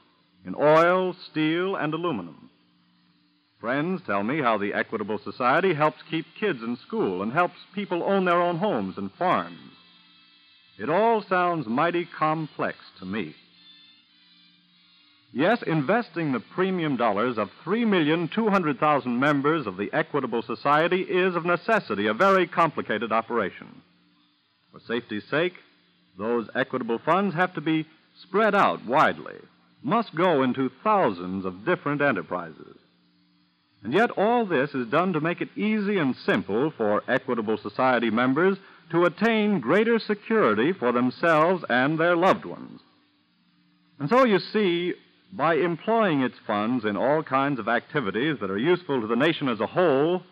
in 0.45 0.57
oil, 0.57 1.15
steel, 1.31 1.77
and 1.77 1.95
aluminum. 1.95 2.51
Friends 3.63 4.03
tell 4.05 4.25
me 4.25 4.43
how 4.43 4.59
the 4.59 4.75
Equitable 4.75 5.19
Society 5.19 5.73
helps 5.73 6.03
keep 6.11 6.27
kids 6.35 6.61
in 6.65 6.77
school 6.79 7.23
and 7.23 7.33
helps 7.33 7.55
people 7.77 8.03
own 8.03 8.25
their 8.25 8.43
own 8.43 8.57
homes 8.57 8.99
and 8.99 9.13
farms. 9.13 9.71
It 10.81 10.91
all 10.91 11.23
sounds 11.23 11.69
mighty 11.69 12.05
complex 12.05 12.79
to 12.99 13.05
me. 13.05 13.37
Yes, 15.33 15.63
investing 15.63 16.33
the 16.33 16.41
premium 16.41 16.97
dollars 16.97 17.39
of 17.39 17.51
3,200,000 17.65 19.07
members 19.07 19.69
of 19.69 19.77
the 19.77 19.91
Equitable 19.93 20.43
Society 20.43 21.03
is 21.03 21.37
of 21.37 21.45
necessity 21.45 22.09
a 22.09 22.15
very 22.15 22.49
complicated 22.49 23.13
operation. 23.13 23.81
For 24.73 24.81
safety's 24.81 25.29
sake, 25.31 25.55
those 26.19 26.51
equitable 26.57 26.99
funds 26.99 27.37
have 27.37 27.55
to 27.55 27.61
be 27.61 27.87
spread 28.25 28.57
out 28.57 28.85
widely, 28.85 29.39
must 29.85 30.17
go 30.17 30.43
into 30.43 30.69
thousands 30.83 31.45
of 31.45 31.65
different 31.65 32.03
enterprises. 32.03 32.77
And 33.85 33.93
yet, 33.93 34.11
all 34.13 34.47
this 34.47 34.75
is 34.75 34.87
done 34.87 35.13
to 35.13 35.21
make 35.21 35.41
it 35.41 35.57
easy 35.57 35.99
and 35.99 36.15
simple 36.15 36.71
for 36.77 37.03
Equitable 37.09 37.57
Society 37.57 38.11
members 38.11 38.57
to 38.91 39.05
attain 39.05 39.61
greater 39.61 39.99
security 39.99 40.73
for 40.73 40.93
themselves 40.93 41.65
and 41.69 41.99
their 41.99 42.15
loved 42.15 42.45
ones. 42.45 42.81
And 43.99 44.09
so, 44.09 44.25
you 44.25 44.39
see, 44.39 44.95
by 45.33 45.55
employing 45.57 46.21
its 46.21 46.37
funds 46.47 46.85
in 46.85 46.97
all 46.97 47.23
kinds 47.23 47.59
of 47.59 47.69
activities 47.69 48.37
that 48.41 48.51
are 48.51 48.59
useful 48.59 49.01
to 49.01 49.07
the 49.07 49.17
nation 49.17 49.49
as 49.49 49.61
a 49.61 49.67
whole, 49.67 50.23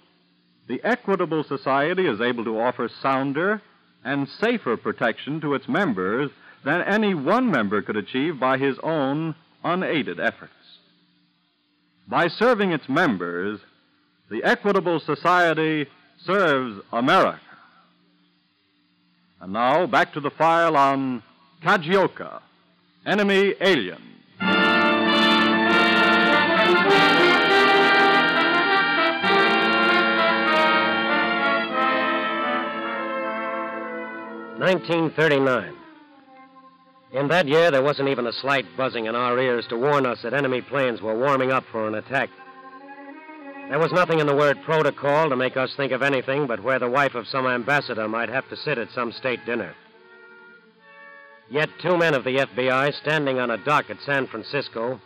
the 0.68 0.80
Equitable 0.84 1.42
Society 1.42 2.06
is 2.06 2.20
able 2.20 2.44
to 2.44 2.60
offer 2.60 2.88
sounder 3.02 3.62
and 4.04 4.28
safer 4.28 4.76
protection 4.76 5.40
to 5.40 5.54
its 5.54 5.68
members 5.68 6.30
than 6.64 6.82
any 6.82 7.14
one 7.14 7.50
member 7.50 7.82
could 7.82 7.96
achieve 7.96 8.38
by 8.38 8.58
his 8.58 8.78
own 8.82 9.34
unaided 9.64 10.20
efforts. 10.20 10.52
By 12.08 12.28
serving 12.28 12.72
its 12.72 12.88
members, 12.88 13.60
the 14.30 14.42
Equitable 14.42 15.00
Society 15.00 15.86
serves 16.24 16.80
America. 16.92 17.40
And 19.40 19.52
now, 19.52 19.86
back 19.86 20.12
to 20.14 20.20
the 20.20 20.30
file 20.30 20.76
on 20.76 21.22
Kajioka, 21.62 22.42
enemy 23.06 23.54
alien. 23.60 24.02
Nineteen 34.58 35.10
thirty-nine. 35.10 35.74
In 37.12 37.26
that 37.28 37.48
year, 37.48 37.72
there 37.72 37.82
wasn't 37.82 38.08
even 38.08 38.28
a 38.28 38.32
slight 38.32 38.64
buzzing 38.76 39.06
in 39.06 39.16
our 39.16 39.38
ears 39.38 39.66
to 39.68 39.76
warn 39.76 40.06
us 40.06 40.22
that 40.22 40.32
enemy 40.32 40.60
planes 40.60 41.02
were 41.02 41.18
warming 41.18 41.50
up 41.50 41.64
for 41.72 41.88
an 41.88 41.96
attack. 41.96 42.30
There 43.68 43.80
was 43.80 43.92
nothing 43.92 44.20
in 44.20 44.26
the 44.26 44.34
word 44.34 44.62
protocol 44.62 45.28
to 45.28 45.36
make 45.36 45.56
us 45.56 45.74
think 45.76 45.92
of 45.92 46.02
anything 46.02 46.46
but 46.46 46.62
where 46.62 46.78
the 46.78 46.88
wife 46.88 47.16
of 47.16 47.26
some 47.26 47.46
ambassador 47.46 48.08
might 48.08 48.28
have 48.28 48.48
to 48.50 48.56
sit 48.56 48.78
at 48.78 48.90
some 48.92 49.12
state 49.12 49.44
dinner. 49.44 49.74
Yet 51.50 51.68
two 51.82 51.96
men 51.96 52.14
of 52.14 52.22
the 52.22 52.36
FBI 52.36 52.94
standing 53.00 53.40
on 53.40 53.50
a 53.50 53.64
dock 53.64 53.90
at 53.90 54.00
San 54.06 54.28
Francisco 54.28 55.00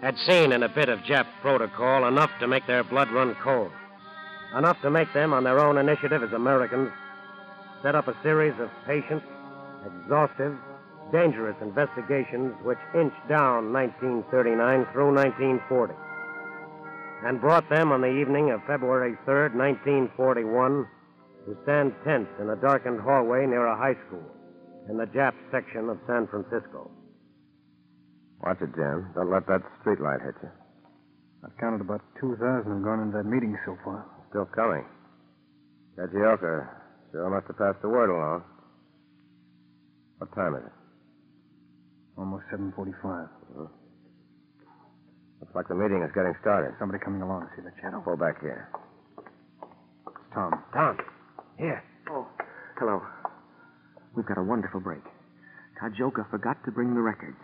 had 0.00 0.16
seen 0.26 0.52
in 0.52 0.62
a 0.62 0.68
bit 0.68 0.88
of 0.88 1.00
Jap 1.00 1.26
protocol 1.42 2.06
enough 2.08 2.30
to 2.40 2.48
make 2.48 2.66
their 2.66 2.82
blood 2.82 3.10
run 3.10 3.36
cold. 3.42 3.70
Enough 4.56 4.80
to 4.82 4.90
make 4.90 5.12
them, 5.12 5.34
on 5.34 5.44
their 5.44 5.58
own 5.58 5.76
initiative 5.76 6.22
as 6.22 6.32
Americans, 6.32 6.90
set 7.82 7.94
up 7.94 8.08
a 8.08 8.16
series 8.22 8.58
of 8.58 8.70
patient, 8.86 9.22
exhaustive, 9.86 10.56
dangerous 11.12 11.56
investigations 11.60 12.56
which 12.64 12.80
inched 12.96 13.28
down 13.28 13.72
1939 13.72 14.88
through 14.92 15.14
1940 15.14 15.94
and 17.24 17.40
brought 17.40 17.68
them 17.70 17.92
on 17.92 18.00
the 18.00 18.10
evening 18.10 18.50
of 18.50 18.60
February 18.66 19.14
3rd, 19.26 19.54
1941, 19.54 20.86
to 21.46 21.56
stand 21.62 21.94
tense 22.04 22.28
in 22.40 22.50
a 22.50 22.56
darkened 22.56 23.00
hallway 23.00 23.46
near 23.46 23.66
a 23.66 23.76
high 23.76 23.94
school 24.06 24.24
in 24.90 24.96
the 24.96 25.06
Jap 25.06 25.34
section 25.52 25.88
of 25.88 25.98
San 26.06 26.26
Francisco. 26.26 26.90
Watch 28.42 28.58
it, 28.60 28.74
Jim. 28.74 29.06
Don't 29.14 29.30
let 29.30 29.46
that 29.46 29.62
street 29.80 30.00
light 30.00 30.18
hit 30.24 30.34
you. 30.42 30.50
I've 31.44 31.56
counted 31.58 31.80
about 31.80 32.02
2,000 32.20 32.42
have 32.42 32.82
gone 32.82 33.00
into 33.00 33.18
that 33.18 33.26
meeting 33.26 33.56
so 33.66 33.78
far. 33.84 34.06
Still 34.30 34.46
coming. 34.46 34.84
Kajioka 35.98 36.66
sure 37.12 37.30
must 37.30 37.46
have 37.46 37.58
passed 37.58 37.82
the 37.82 37.88
word 37.88 38.10
along. 38.10 38.42
What 40.18 40.34
time 40.34 40.56
is 40.56 40.62
it? 40.64 40.81
Almost 42.18 42.44
745. 42.50 43.28
Hmm. 43.56 43.70
Looks 45.40 45.54
like 45.54 45.68
the 45.68 45.74
meeting 45.74 46.02
is 46.04 46.12
getting 46.14 46.34
started. 46.40 46.74
Somebody 46.78 47.02
coming 47.02 47.22
along. 47.22 47.48
To 47.48 47.50
see 47.56 47.62
the 47.66 47.74
channel. 47.82 48.00
Pull 48.04 48.16
back 48.16 48.40
here. 48.40 48.68
It's 50.06 50.30
Tom. 50.34 50.52
Tom, 50.72 50.96
here. 51.58 51.82
Oh, 52.10 52.26
hello. 52.78 53.02
We've 54.14 54.26
got 54.26 54.38
a 54.38 54.44
wonderful 54.44 54.80
break. 54.80 55.02
Kajioka 55.80 56.28
forgot 56.30 56.56
to 56.64 56.70
bring 56.70 56.94
the 56.94 57.00
records. 57.02 57.38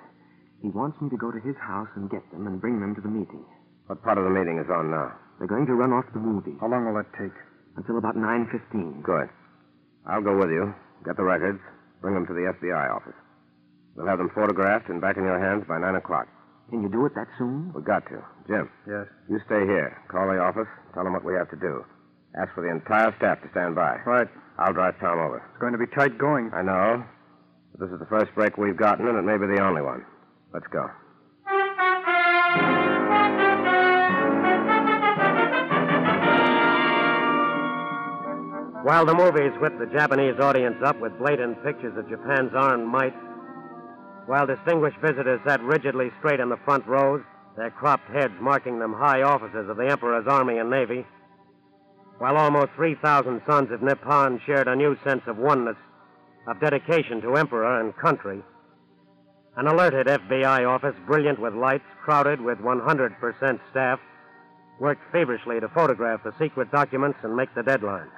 He 0.62 0.68
wants 0.68 1.00
me 1.00 1.08
to 1.10 1.16
go 1.16 1.30
to 1.32 1.40
his 1.40 1.56
house 1.58 1.88
and 1.96 2.10
get 2.10 2.22
them 2.30 2.46
and 2.46 2.60
bring 2.60 2.78
them 2.80 2.94
to 2.94 3.00
the 3.00 3.08
meeting. 3.08 3.44
What 3.86 4.02
part 4.02 4.18
of 4.18 4.24
the 4.24 4.30
meeting 4.30 4.58
is 4.62 4.68
on 4.70 4.90
now? 4.90 5.12
They're 5.38 5.48
going 5.48 5.66
to 5.66 5.74
run 5.74 5.92
off 5.94 6.04
the 6.12 6.18
movie 6.20 6.58
How 6.60 6.66
long 6.68 6.84
will 6.86 6.98
that 6.98 7.08
take? 7.18 7.34
until 7.78 7.96
about 7.98 8.16
9.15. 8.16 9.02
Good. 9.02 9.28
I'll 10.06 10.22
go 10.22 10.36
with 10.36 10.50
you. 10.50 10.74
Get 11.06 11.16
the 11.16 11.22
records. 11.22 11.60
Bring 12.02 12.14
them 12.14 12.26
to 12.26 12.34
the 12.34 12.50
FBI 12.58 12.90
office. 12.90 13.14
We'll 13.98 14.06
have 14.06 14.18
them 14.18 14.30
photographed 14.32 14.88
and 14.90 15.00
back 15.00 15.16
in 15.16 15.24
your 15.24 15.40
hands 15.42 15.64
by 15.66 15.76
9 15.78 15.96
o'clock. 15.96 16.28
Can 16.70 16.82
you 16.82 16.88
do 16.88 17.04
it 17.06 17.16
that 17.16 17.26
soon? 17.36 17.72
We 17.74 17.82
got 17.82 18.06
to. 18.06 18.22
Jim, 18.46 18.70
Yes. 18.86 19.06
you 19.28 19.40
stay 19.44 19.66
here. 19.66 20.00
Call 20.06 20.28
the 20.28 20.38
office. 20.38 20.68
Tell 20.94 21.02
them 21.02 21.14
what 21.14 21.24
we 21.24 21.34
have 21.34 21.50
to 21.50 21.56
do. 21.56 21.84
Ask 22.38 22.54
for 22.54 22.62
the 22.62 22.70
entire 22.70 23.12
staff 23.16 23.42
to 23.42 23.50
stand 23.50 23.74
by. 23.74 23.98
Right. 24.06 24.28
I'll 24.56 24.72
drive 24.72 25.00
Tom 25.00 25.18
over. 25.18 25.38
It's 25.50 25.58
going 25.60 25.72
to 25.72 25.78
be 25.82 25.86
tight 25.88 26.16
going. 26.16 26.52
I 26.54 26.62
know. 26.62 27.02
But 27.72 27.80
this 27.80 27.92
is 27.92 27.98
the 27.98 28.06
first 28.06 28.32
break 28.36 28.56
we've 28.56 28.76
gotten, 28.76 29.08
and 29.08 29.18
it 29.18 29.22
may 29.22 29.36
be 29.36 29.52
the 29.52 29.60
only 29.64 29.82
one. 29.82 30.04
Let's 30.54 30.66
go. 30.68 30.88
While 38.84 39.04
the 39.04 39.14
movies 39.14 39.52
whip 39.60 39.74
the 39.78 39.90
Japanese 39.92 40.38
audience 40.40 40.76
up 40.84 40.98
with 41.00 41.12
blatant 41.18 41.62
pictures 41.62 41.92
of 41.98 42.08
Japan's 42.08 42.52
armed 42.54 42.86
might, 42.88 43.12
while 44.28 44.46
distinguished 44.46 44.98
visitors 44.98 45.40
sat 45.46 45.58
rigidly 45.62 46.10
straight 46.18 46.38
in 46.38 46.50
the 46.50 46.58
front 46.58 46.86
rows, 46.86 47.22
their 47.56 47.70
cropped 47.70 48.06
heads 48.10 48.34
marking 48.38 48.78
them 48.78 48.92
high 48.92 49.22
officers 49.22 49.70
of 49.70 49.78
the 49.78 49.88
Emperor's 49.90 50.26
army 50.28 50.58
and 50.58 50.68
navy, 50.68 51.06
while 52.18 52.36
almost 52.36 52.70
3,000 52.76 53.40
sons 53.46 53.70
of 53.70 53.80
Nippon 53.80 54.38
shared 54.44 54.68
a 54.68 54.76
new 54.76 54.98
sense 55.02 55.22
of 55.26 55.38
oneness, 55.38 55.78
of 56.46 56.60
dedication 56.60 57.22
to 57.22 57.36
Emperor 57.36 57.80
and 57.80 57.96
country, 57.96 58.42
an 59.56 59.66
alerted 59.66 60.06
FBI 60.06 60.68
office, 60.68 60.94
brilliant 61.06 61.40
with 61.40 61.54
lights, 61.54 61.88
crowded 62.04 62.38
with 62.38 62.58
100% 62.58 63.60
staff, 63.70 63.98
worked 64.78 65.00
feverishly 65.10 65.58
to 65.58 65.70
photograph 65.70 66.22
the 66.22 66.34
secret 66.38 66.70
documents 66.70 67.18
and 67.22 67.34
make 67.34 67.52
the 67.54 67.62
deadline. 67.62 68.10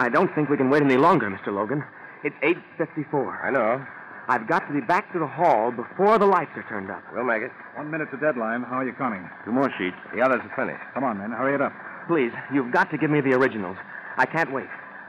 I 0.00 0.08
don't 0.08 0.34
think 0.34 0.48
we 0.48 0.56
can 0.56 0.68
wait 0.68 0.82
any 0.82 0.96
longer, 0.96 1.30
Mr. 1.30 1.54
Logan. 1.54 1.84
It's 2.24 2.36
8.54. 2.42 3.44
I 3.44 3.50
know. 3.50 3.86
I've 4.28 4.48
got 4.48 4.66
to 4.66 4.72
be 4.74 4.80
back 4.80 5.12
to 5.12 5.18
the 5.18 5.26
hall 5.26 5.70
before 5.70 6.18
the 6.18 6.26
lights 6.26 6.50
are 6.56 6.66
turned 6.68 6.90
up. 6.90 7.02
We'll 7.14 7.24
make 7.24 7.42
it. 7.42 7.52
One 7.76 7.90
minute 7.90 8.10
to 8.10 8.16
deadline. 8.16 8.62
How 8.62 8.78
are 8.78 8.84
you 8.86 8.92
counting? 8.92 9.28
Two 9.44 9.52
more 9.52 9.70
sheets. 9.78 9.96
The 10.14 10.20
others 10.20 10.40
are 10.42 10.56
finished. 10.56 10.82
Come 10.94 11.04
on, 11.04 11.18
men. 11.18 11.30
Hurry 11.30 11.54
it 11.54 11.62
up. 11.62 11.72
Please, 12.08 12.32
you've 12.52 12.72
got 12.72 12.90
to 12.90 12.98
give 12.98 13.10
me 13.10 13.20
the 13.20 13.34
originals. 13.34 13.76
I 14.16 14.26
can't 14.26 14.52
wait. 14.52 14.66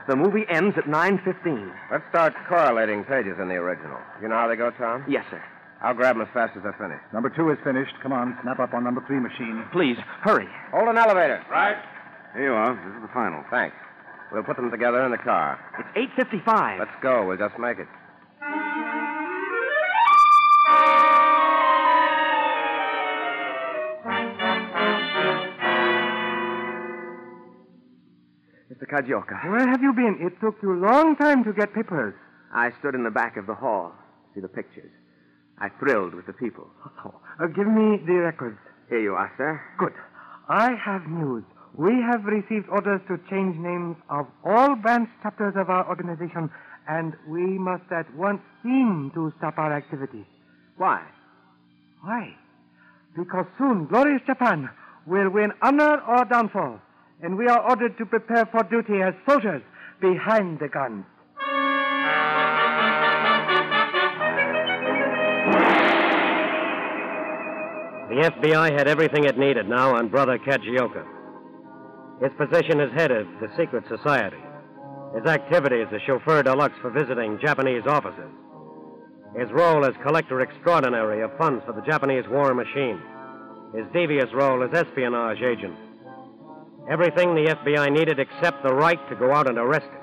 The 0.08 0.16
movie 0.16 0.46
ends 0.50 0.78
at 0.78 0.86
9.15. 0.86 1.74
Let's 1.92 2.04
start 2.10 2.34
correlating 2.48 3.04
pages 3.06 3.38
in 3.42 3.48
the 3.50 3.56
original. 3.56 3.98
You 4.22 4.30
know 4.30 4.36
how 4.36 4.48
they 4.48 4.56
go, 4.56 4.72
Tom? 4.72 5.04
Yes, 5.08 5.26
sir. 5.30 5.44
I'll 5.82 5.94
grab 5.94 6.16
them 6.16 6.26
as 6.26 6.34
fast 6.34 6.56
as 6.56 6.64
they're 6.64 6.78
finished. 6.78 7.04
Number 7.14 7.30
two 7.30 7.50
is 7.52 7.58
finished. 7.64 7.94
Come 8.02 8.14
on, 8.14 8.38
snap 8.42 8.60
up 8.60 8.74
on 8.74 8.84
number 8.84 9.04
three 9.06 9.20
machine. 9.20 9.64
Please, 9.72 9.98
hurry. 10.22 10.48
Hold 10.72 10.90
an 10.90 10.98
elevator. 10.98 11.44
Right. 11.52 11.78
Here 12.34 12.46
you 12.46 12.54
are. 12.54 12.74
This 12.74 12.96
is 12.96 13.02
the 13.02 13.14
final. 13.14 13.44
Thanks. 13.50 13.76
We'll 14.32 14.44
put 14.44 14.58
them 14.58 14.72
together 14.72 15.04
in 15.06 15.12
the 15.12 15.18
car. 15.18 15.60
It's 15.78 16.12
8.55. 16.18 16.80
Let's 16.80 16.92
go. 17.02 17.26
We'll 17.28 17.38
just 17.38 17.58
make 17.60 17.80
it. 17.80 17.88
Mr. 28.88 29.02
Kajioka, 29.02 29.50
Where 29.50 29.68
have 29.68 29.82
you 29.82 29.94
been? 29.94 30.18
It 30.22 30.40
took 30.40 30.56
you 30.62 30.74
a 30.74 30.80
long 30.80 31.16
time 31.16 31.44
to 31.44 31.54
get 31.54 31.74
papers. 31.74 32.14
I 32.54 32.72
stood 32.80 32.96
in 32.96 33.04
the 33.04 33.12
back 33.12 33.38
of 33.38 33.46
the 33.48 33.56
hall 33.56 33.92
to 33.92 34.36
see 34.36 34.42
the 34.42 34.48
pictures. 34.48 34.92
I 35.60 35.70
thrilled 35.80 36.14
with 36.14 36.26
the 36.26 36.34
people. 36.34 36.68
Oh, 37.06 37.14
uh, 37.40 37.48
give 37.48 37.68
me 37.68 37.98
the 38.06 38.14
records. 38.14 38.58
Here 38.90 39.00
you 39.00 39.14
are, 39.16 39.32
sir. 39.38 39.62
Good. 39.78 39.94
I 40.50 40.74
have 40.74 41.08
news. 41.08 41.44
We 41.76 41.92
have 42.02 42.24
received 42.26 42.68
orders 42.70 43.02
to 43.08 43.20
change 43.30 43.58
names 43.58 43.98
of 44.10 44.28
all 44.44 44.76
branch 44.76 45.10
chapters 45.22 45.54
of 45.56 45.70
our 45.70 45.88
organization, 45.88 46.50
and 46.88 47.14
we 47.28 47.42
must 47.42 47.92
at 47.92 48.12
once 48.16 48.42
seem 48.64 49.12
to 49.14 49.34
stop 49.38 49.58
our 49.58 49.74
activities. 49.74 50.26
Why? 50.78 51.04
Why? 52.02 52.34
Because 53.16 53.46
soon 53.58 53.86
glorious 53.86 54.22
Japan 54.26 54.70
will 55.06 55.30
win 55.30 55.52
honor 55.62 56.02
or 56.08 56.26
downfall, 56.26 56.80
and 57.22 57.38
we 57.38 57.48
are 57.48 57.68
ordered 57.70 57.98
to 57.98 58.06
prepare 58.06 58.46
for 58.46 58.64
duty 58.64 59.02
as 59.02 59.14
soldiers 59.28 59.62
behind 60.00 60.60
the 60.60 60.68
guns. 60.68 61.06
The 68.10 68.32
FBI 68.32 68.72
had 68.72 68.88
everything 68.88 69.26
it 69.26 69.38
needed 69.38 69.68
now 69.68 69.96
on 69.96 70.08
Brother 70.08 70.38
Kajioka. 70.38 71.06
His 72.22 72.32
position 72.38 72.80
as 72.80 72.92
head 72.94 73.12
of 73.12 73.28
the 73.42 73.50
secret 73.58 73.84
society. 73.88 74.38
His 75.14 75.26
activities 75.26 75.88
as 75.94 76.02
chauffeur 76.06 76.42
deluxe 76.42 76.78
for 76.82 76.90
visiting 76.90 77.40
Japanese 77.40 77.84
officers. 77.86 78.32
His 79.38 79.52
role 79.52 79.86
as 79.86 79.94
collector 80.04 80.42
extraordinary 80.42 81.22
of 81.22 81.38
funds 81.38 81.64
for 81.66 81.74
the 81.74 81.82
Japanese 81.82 82.24
war 82.30 82.54
machine. 82.54 83.00
His 83.76 83.86
devious 83.94 84.34
role 84.34 84.64
as 84.64 84.74
espionage 84.74 85.42
agent. 85.42 85.76
Everything 86.90 87.36
the 87.36 87.54
FBI 87.54 87.92
needed 87.92 88.20
except 88.20 88.64
the 88.64 88.74
right 88.74 89.00
to 89.10 89.16
go 89.16 89.34
out 89.34 89.50
and 89.50 89.58
arrest 89.58 89.88
him. 89.88 90.02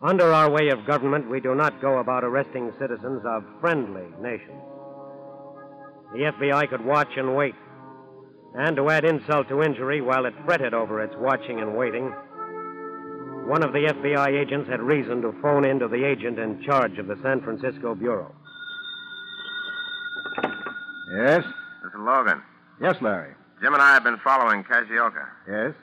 Under 0.00 0.32
our 0.32 0.50
way 0.50 0.68
of 0.68 0.86
government, 0.86 1.30
we 1.30 1.40
do 1.40 1.54
not 1.54 1.80
go 1.80 1.98
about 1.98 2.24
arresting 2.24 2.72
citizens 2.78 3.22
of 3.26 3.44
friendly 3.60 4.06
nations. 4.20 4.62
The 6.12 6.32
FBI 6.32 6.68
could 6.70 6.84
watch 6.84 7.08
and 7.16 7.34
wait. 7.34 7.54
And 8.54 8.76
to 8.76 8.88
add 8.88 9.04
insult 9.04 9.48
to 9.48 9.62
injury, 9.62 10.00
while 10.00 10.26
it 10.26 10.34
fretted 10.44 10.74
over 10.74 11.02
its 11.02 11.14
watching 11.18 11.60
and 11.60 11.76
waiting, 11.76 12.12
one 13.46 13.62
of 13.62 13.72
the 13.72 13.92
FBI 13.92 14.40
agents 14.40 14.70
had 14.70 14.80
reason 14.80 15.20
to 15.22 15.34
phone 15.42 15.66
in 15.66 15.78
to 15.80 15.88
the 15.88 16.06
agent 16.06 16.38
in 16.38 16.62
charge 16.62 16.98
of 16.98 17.06
the 17.06 17.18
San 17.22 17.42
Francisco 17.42 17.94
Bureau. 17.94 18.34
Yes? 21.12 21.44
This 21.82 21.92
is 21.92 21.98
Logan. 21.98 22.42
Yes, 22.80 22.96
Larry. 23.02 23.34
Jim 23.60 23.72
and 23.74 23.82
I 23.82 23.94
have 23.94 24.04
been 24.04 24.18
following 24.18 24.64
Kajioka. 24.64 25.26
Yes? 25.48 25.74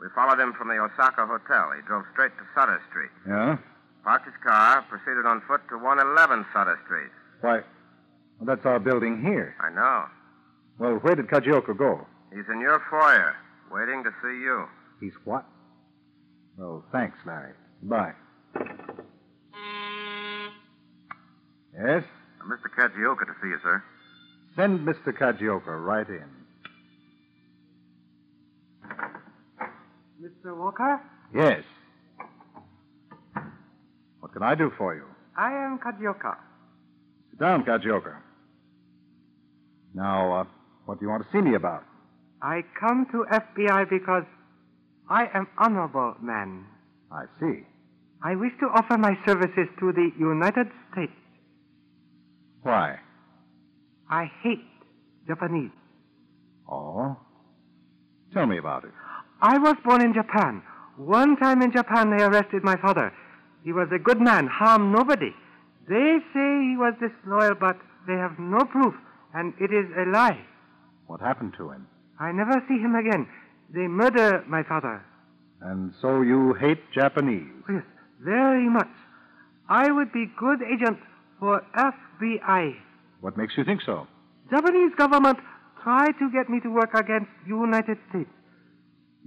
We 0.00 0.06
followed 0.14 0.38
him 0.38 0.52
from 0.52 0.68
the 0.68 0.74
Osaka 0.78 1.26
Hotel. 1.26 1.70
He 1.74 1.82
drove 1.86 2.04
straight 2.12 2.32
to 2.36 2.44
Sutter 2.54 2.80
Street. 2.90 3.10
Yeah? 3.26 3.56
Parked 4.04 4.26
his 4.26 4.34
car, 4.44 4.82
proceeded 4.82 5.24
on 5.26 5.40
foot 5.48 5.62
to 5.70 5.78
111 5.78 6.44
Sutter 6.52 6.78
Street. 6.84 7.10
Why, 7.40 7.60
well, 8.38 8.46
that's 8.54 8.66
our 8.66 8.78
building 8.78 9.20
here. 9.22 9.54
I 9.60 9.70
know. 9.70 10.04
Well, 10.78 10.94
where 11.00 11.14
did 11.14 11.28
Kajioka 11.28 11.76
go? 11.76 12.06
He's 12.32 12.44
in 12.52 12.60
your 12.60 12.82
foyer, 12.90 13.34
waiting 13.72 14.04
to 14.04 14.10
see 14.22 14.40
you. 14.42 14.66
He's 15.00 15.14
what? 15.24 15.46
Oh, 16.60 16.84
thanks, 16.92 17.16
Larry. 17.24 17.52
Bye. 17.82 18.12
Yes? 21.74 22.04
Mr. 22.46 22.68
Kajioka 22.76 23.26
to 23.26 23.32
see 23.42 23.48
you, 23.48 23.58
sir. 23.62 23.82
Send 24.56 24.80
Mr. 24.86 25.16
Kajioka 25.16 25.82
right 25.84 26.08
in. 26.08 26.24
Mr. 30.24 30.56
Walker, 30.56 31.00
Yes. 31.34 31.62
What 34.20 34.32
can 34.32 34.42
I 34.42 34.54
do 34.54 34.70
for 34.78 34.94
you? 34.94 35.04
I 35.36 35.52
am 35.52 35.78
Kajioka. 35.78 36.36
Sit 37.30 37.40
down, 37.40 37.64
Kajioka. 37.64 38.16
Now, 39.94 40.40
uh, 40.40 40.44
what 40.86 40.98
do 40.98 41.04
you 41.04 41.10
want 41.10 41.24
to 41.24 41.28
see 41.30 41.42
me 41.42 41.54
about? 41.56 41.84
I 42.40 42.62
come 42.80 43.06
to 43.12 43.26
FBI 43.30 43.90
because 43.90 44.24
I 45.10 45.26
am 45.34 45.46
honorable 45.58 46.14
man. 46.22 46.64
I 47.12 47.24
see. 47.40 47.64
I 48.22 48.34
wish 48.36 48.52
to 48.60 48.66
offer 48.66 48.96
my 48.96 49.18
services 49.26 49.68
to 49.80 49.92
the 49.92 50.10
United 50.18 50.68
States. 50.92 51.12
Why? 52.62 52.98
I 54.08 54.30
hate 54.42 54.64
Japanese. 55.26 55.70
Oh? 56.70 57.16
Tell 58.32 58.46
me 58.46 58.58
about 58.58 58.84
it. 58.84 58.90
I 59.44 59.58
was 59.58 59.76
born 59.84 60.00
in 60.00 60.14
Japan. 60.14 60.62
One 60.96 61.36
time 61.36 61.60
in 61.60 61.70
Japan, 61.70 62.08
they 62.08 62.24
arrested 62.24 62.64
my 62.64 62.76
father. 62.76 63.12
He 63.62 63.72
was 63.72 63.88
a 63.94 63.98
good 63.98 64.18
man, 64.18 64.46
harmed 64.46 64.90
nobody. 64.90 65.34
They 65.86 66.16
say 66.32 66.48
he 66.70 66.76
was 66.78 66.94
disloyal, 66.98 67.54
but 67.54 67.76
they 68.06 68.14
have 68.14 68.38
no 68.38 68.64
proof, 68.64 68.94
and 69.34 69.52
it 69.60 69.70
is 69.70 69.84
a 69.98 70.08
lie. 70.10 70.40
What 71.08 71.20
happened 71.20 71.52
to 71.58 71.70
him? 71.70 71.86
I 72.18 72.32
never 72.32 72.62
see 72.66 72.78
him 72.78 72.94
again. 72.94 73.28
They 73.74 73.86
murder 73.86 74.42
my 74.48 74.62
father. 74.62 75.04
And 75.60 75.92
so 76.00 76.22
you 76.22 76.54
hate 76.54 76.80
Japanese? 76.94 77.52
Oh, 77.68 77.74
yes, 77.74 77.84
very 78.22 78.70
much. 78.70 78.94
I 79.68 79.90
would 79.90 80.10
be 80.10 80.24
good 80.38 80.60
agent 80.62 80.98
for 81.38 81.62
FBI. 81.76 82.76
What 83.20 83.36
makes 83.36 83.58
you 83.58 83.64
think 83.64 83.82
so? 83.84 84.06
Japanese 84.50 84.92
government 84.96 85.38
tried 85.82 86.12
to 86.12 86.30
get 86.32 86.48
me 86.48 86.60
to 86.60 86.70
work 86.70 86.94
against 86.94 87.28
United 87.46 87.98
States. 88.08 88.30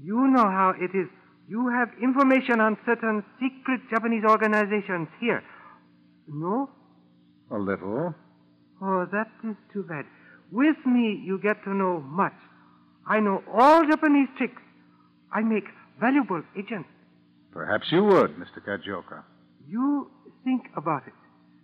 You 0.03 0.27
know 0.27 0.43
how 0.45 0.73
it 0.79 0.95
is. 0.95 1.07
You 1.47 1.69
have 1.69 1.89
information 2.01 2.59
on 2.59 2.77
certain 2.85 3.23
secret 3.39 3.81
Japanese 3.89 4.23
organizations 4.23 5.07
here. 5.19 5.43
No? 6.27 6.69
A 7.51 7.57
little. 7.57 8.13
Oh, 8.81 9.05
that 9.11 9.29
is 9.43 9.55
too 9.73 9.83
bad. 9.83 10.05
With 10.51 10.77
me, 10.85 11.21
you 11.25 11.39
get 11.41 11.63
to 11.63 11.73
know 11.73 12.01
much. 12.01 12.33
I 13.07 13.19
know 13.19 13.43
all 13.51 13.85
Japanese 13.87 14.27
tricks. 14.37 14.61
I 15.31 15.41
make 15.41 15.65
valuable 15.99 16.43
agents. 16.57 16.89
Perhaps 17.51 17.87
you 17.91 18.03
would, 18.03 18.35
Mr. 18.35 18.59
Kajioka. 18.65 19.23
You 19.67 20.11
think 20.43 20.69
about 20.75 21.07
it. 21.07 21.13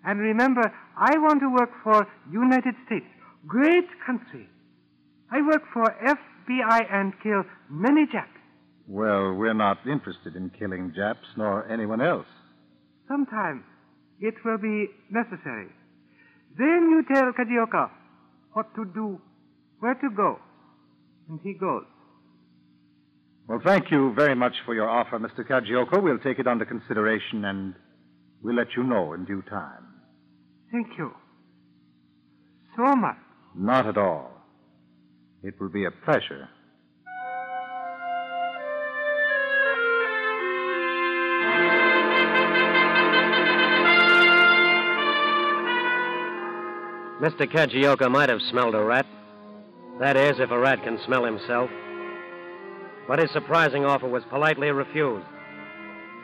And 0.06 0.20
remember, 0.20 0.74
I 0.98 1.18
want 1.18 1.40
to 1.42 1.50
work 1.50 1.72
for 1.84 2.08
United 2.32 2.76
States. 2.86 3.06
Great 3.48 3.88
country. 4.06 4.50
I 5.32 5.42
work 5.42 5.64
for 5.74 5.92
FBI 6.48 6.94
and 6.94 7.14
kill 7.22 7.44
many 7.70 8.06
Japs. 8.12 8.30
Well, 8.88 9.34
we're 9.34 9.54
not 9.54 9.80
interested 9.88 10.36
in 10.36 10.52
killing 10.58 10.94
Japs 10.96 11.28
nor 11.38 11.68
anyone 11.72 12.02
else. 12.02 12.28
Sometime 13.08 13.64
it 14.20 14.36
will 14.46 14.58
be 14.58 14.88
necessary. 15.10 15.68
Then 16.58 16.90
you 16.90 17.04
tell 17.12 17.32
Kajioka 17.34 17.90
what 18.54 18.74
to 18.76 18.86
do, 18.86 19.20
where 19.80 19.96
to 19.96 20.10
go. 20.16 20.40
And 21.30 21.40
he 21.42 21.54
goes. 21.54 21.86
Well, 23.48 23.62
thank 23.64 23.92
you 23.92 24.14
very 24.14 24.36
much 24.36 24.54
for 24.66 24.74
your 24.74 24.90
offer, 24.90 25.20
Mr. 25.20 25.48
Kajioka. 25.48 26.02
We'll 26.02 26.20
take 26.20 26.40
it 26.40 26.48
under 26.48 26.66
consideration 26.66 27.44
and 27.46 27.76
we'll 28.42 28.56
let 28.56 28.68
you 28.78 28.84
know 28.84 29.14
in 29.14 29.26
due 29.26 29.42
time. 29.50 29.86
Thank 30.72 30.88
you. 30.98 31.12
So 32.76 32.96
much. 32.96 33.18
Not 33.56 33.86
at 33.86 33.98
all. 33.98 34.33
It 35.44 35.60
will 35.60 35.70
be 35.70 35.84
a 35.86 35.92
pleasure. 35.92 36.48
Mr. 47.20 47.50
Kajioka 47.50 48.10
might 48.10 48.30
have 48.30 48.42
smelled 48.42 48.76
a 48.76 48.84
rat. 48.84 49.06
That 50.00 50.18
is, 50.18 50.40
if 50.40 50.52
a 50.52 50.60
rat 50.60 50.84
can 50.84 51.00
smell 51.06 51.24
himself. 51.24 51.70
But 53.08 53.20
his 53.20 53.32
surprising 53.32 53.86
offer 53.86 54.08
was 54.08 54.24
politely 54.30 54.72
refused. 54.72 55.26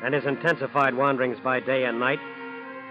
And 0.04 0.14
his 0.14 0.26
intensified 0.26 0.94
wanderings 0.94 1.38
by 1.44 1.60
day 1.60 1.84
and 1.86 2.00
night 2.00 2.20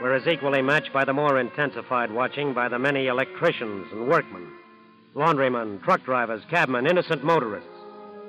were 0.03 0.15
as 0.15 0.27
equally 0.27 0.63
matched 0.63 0.93
by 0.93 1.05
the 1.05 1.13
more 1.13 1.41
intensified 1.41 2.11
watching 2.11 2.55
by 2.55 2.69
the 2.69 2.79
many 2.79 3.07
electricians 3.07 3.87
and 3.93 4.07
workmen, 4.07 4.53
laundrymen, 5.19 5.81
truck 5.81 6.05
drivers, 6.05 6.43
cabmen, 6.49 6.89
innocent 6.89 7.25
motorists, 7.25 7.69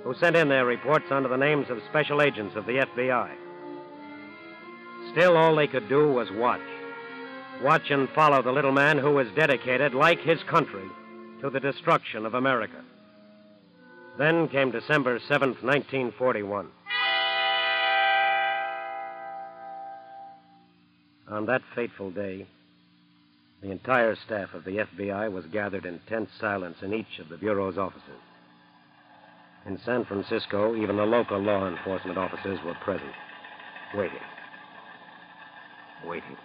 who 0.04 0.13
sent 0.15 0.36
in 0.36 0.49
their 0.49 0.65
reports 0.65 1.06
under 1.12 1.30
the 1.30 1.38
names 1.38 1.69
of 1.69 1.80
special 1.88 2.21
agents 2.21 2.56
of 2.56 2.65
the 2.65 2.80
FBI. 2.80 3.30
Still, 5.12 5.38
all 5.38 5.56
they 5.56 5.67
could 5.67 5.88
do 5.88 6.12
was 6.12 6.32
watch. 6.32 6.60
Watch 7.62 7.91
and 7.91 8.10
follow 8.10 8.41
the 8.41 8.52
little 8.52 8.71
man 8.71 8.97
who 8.97 9.12
was 9.12 9.28
dedicated, 9.36 9.93
like 9.93 10.19
his 10.19 10.41
country, 10.43 10.89
to 11.41 11.49
the 11.49 11.60
destruction 11.60 12.25
of 12.25 12.34
America. 12.34 12.82
Then 14.17 14.47
came 14.47 14.71
December 14.71 15.19
7th, 15.19 15.62
1941. 15.62 16.67
On 21.30 21.45
that 21.45 21.62
fateful 21.75 22.10
day, 22.10 22.47
the 23.62 23.72
entire 23.72 24.15
staff 24.26 24.54
of 24.54 24.63
the 24.63 24.86
FBI 24.98 25.32
was 25.32 25.45
gathered 25.48 25.86
in 25.86 26.00
tense 26.08 26.30
silence 26.39 26.78
in 26.82 26.93
each 26.93 27.19
of 27.19 27.30
the 27.30 27.38
Bureau's 27.38 27.78
offices. 27.78 28.22
In 29.65 29.78
San 29.86 30.06
Francisco, 30.06 30.76
even 30.76 30.95
the 30.95 31.04
local 31.04 31.39
law 31.39 31.67
enforcement 31.67 32.17
officers 32.17 32.60
were 32.65 32.76
present, 32.76 33.12
waiting. 33.93 34.19
Waiting. 36.06 36.38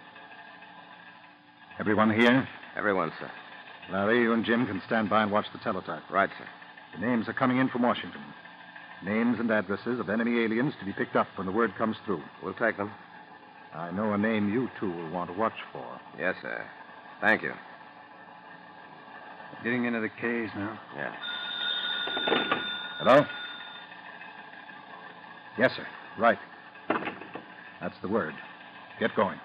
Everyone 1.79 2.13
here? 2.13 2.47
Everyone, 2.75 3.11
sir. 3.19 3.31
Larry, 3.91 4.21
you 4.21 4.33
and 4.33 4.43
Jim 4.43 4.65
can 4.65 4.81
stand 4.85 5.09
by 5.09 5.23
and 5.23 5.31
watch 5.31 5.45
the 5.53 5.59
teletype. 5.59 6.03
Right, 6.11 6.29
sir. 6.37 6.45
The 6.99 7.05
names 7.05 7.29
are 7.29 7.33
coming 7.33 7.57
in 7.57 7.69
from 7.69 7.83
Washington. 7.83 8.21
Names 9.03 9.39
and 9.39 9.49
addresses 9.51 9.99
of 9.99 10.09
enemy 10.09 10.43
aliens 10.43 10.73
to 10.79 10.85
be 10.85 10.93
picked 10.93 11.15
up 11.15 11.27
when 11.35 11.47
the 11.47 11.53
word 11.53 11.75
comes 11.77 11.95
through. 12.05 12.23
We'll 12.43 12.53
take 12.53 12.75
them. 12.75 12.91
I 13.73 13.91
know 13.91 14.13
a 14.13 14.17
name 14.17 14.51
you 14.51 14.69
two 14.79 14.91
will 14.91 15.09
want 15.11 15.29
to 15.29 15.37
watch 15.37 15.57
for. 15.71 15.85
Yes, 16.17 16.35
sir. 16.41 16.65
Thank 17.21 17.41
you. 17.41 17.53
Getting 19.63 19.85
into 19.85 19.99
the 19.99 20.09
K's 20.09 20.49
now. 20.55 20.79
Yeah. 20.95 21.15
Hello? 22.99 23.25
Yes, 25.57 25.71
sir. 25.75 25.87
Right. 26.17 26.37
That's 27.81 27.95
the 28.01 28.07
word. 28.07 28.33
Get 28.99 29.15
going. 29.15 29.39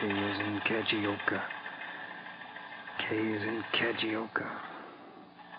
K 0.00 0.06
is 0.06 0.40
in 0.40 0.60
Kajioka. 0.66 1.42
K 2.98 3.16
is 3.16 3.42
in 3.42 3.64
Kajioka. 3.74 4.48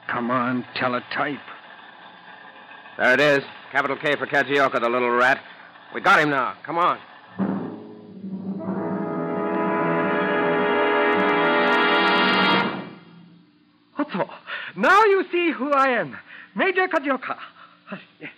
Come 0.08 0.32
on, 0.32 0.66
teletype. 0.76 1.40
There 2.98 3.14
it 3.14 3.20
is. 3.20 3.44
Capital 3.72 3.98
K 3.98 4.16
for 4.16 4.28
Kajioka, 4.28 4.80
the 4.82 4.90
little 4.90 5.12
rat. 5.12 5.40
We 5.94 6.02
got 6.02 6.20
him 6.20 6.30
now. 6.30 6.56
Come 6.64 6.78
on. 6.78 6.98
See 15.32 15.52
who 15.52 15.72
I 15.72 15.90
am. 15.90 16.18
Major 16.56 16.88
Kajioka. 16.88 17.38
Yes. 18.20 18.32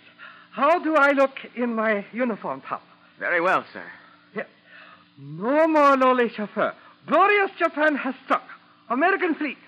How 0.52 0.78
do 0.78 0.96
I 0.96 1.12
look 1.12 1.38
in 1.56 1.74
my 1.74 2.04
uniform 2.12 2.60
top? 2.62 2.82
Very 3.18 3.40
well, 3.40 3.64
sir. 3.72 3.84
Yes. 4.34 4.46
No 5.18 5.66
more 5.68 5.96
lowly 5.96 6.28
chauffeur. 6.28 6.74
Glorious 7.06 7.50
Japan 7.58 7.96
has 7.96 8.14
struck. 8.24 8.44
American 8.88 9.34
fleet. 9.34 9.58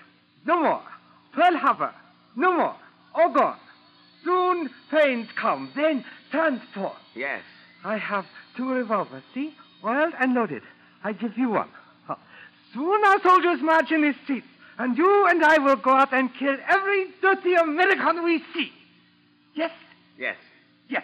No 0.45 0.61
more. 0.61 0.81
Pearl 1.33 1.57
Harbor. 1.57 1.93
No 2.35 2.55
more. 2.55 2.75
All 3.15 3.33
gone. 3.33 3.59
Soon 4.23 4.69
planes 4.89 5.27
come. 5.39 5.71
Then 5.75 6.03
transport. 6.31 6.95
Yes. 7.15 7.41
I 7.83 7.97
have 7.97 8.25
two 8.55 8.69
revolvers. 8.71 9.23
See? 9.33 9.53
Oiled 9.83 10.13
and 10.19 10.33
loaded. 10.33 10.63
I 11.03 11.13
give 11.13 11.37
you 11.37 11.49
one. 11.49 11.69
Soon 12.73 13.03
our 13.05 13.21
soldiers 13.21 13.61
march 13.61 13.91
in 13.91 14.01
the 14.01 14.13
streets. 14.23 14.47
And 14.79 14.97
you 14.97 15.27
and 15.27 15.43
I 15.43 15.57
will 15.57 15.75
go 15.75 15.91
out 15.91 16.13
and 16.13 16.33
kill 16.35 16.55
every 16.67 17.07
dirty 17.21 17.55
American 17.55 18.23
we 18.23 18.43
see. 18.53 18.71
Yes? 19.55 19.71
Yes. 20.17 20.35
Yes. 20.87 21.03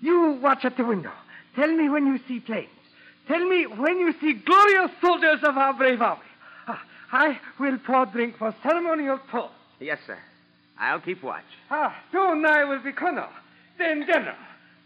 You 0.00 0.38
watch 0.40 0.64
at 0.64 0.76
the 0.76 0.84
window. 0.84 1.12
Tell 1.56 1.72
me 1.72 1.88
when 1.88 2.06
you 2.06 2.20
see 2.28 2.40
planes. 2.40 2.68
Tell 3.26 3.44
me 3.44 3.66
when 3.66 3.98
you 3.98 4.14
see 4.20 4.34
glorious 4.34 4.90
soldiers 5.00 5.40
of 5.42 5.56
our 5.56 5.74
brave 5.74 6.00
army. 6.00 6.22
Ah, 6.66 6.82
I 7.12 7.38
will 7.58 7.78
pour 7.78 8.06
drink 8.06 8.36
for 8.38 8.54
ceremonial 8.62 9.18
toast. 9.30 9.52
Yes, 9.80 9.98
sir. 10.06 10.18
I'll 10.78 11.00
keep 11.00 11.22
watch. 11.22 11.44
Ah, 11.70 11.96
soon 12.10 12.44
I 12.46 12.64
will 12.64 12.80
be 12.82 12.92
colonel, 12.92 13.28
then 13.78 14.04
general. 14.06 14.36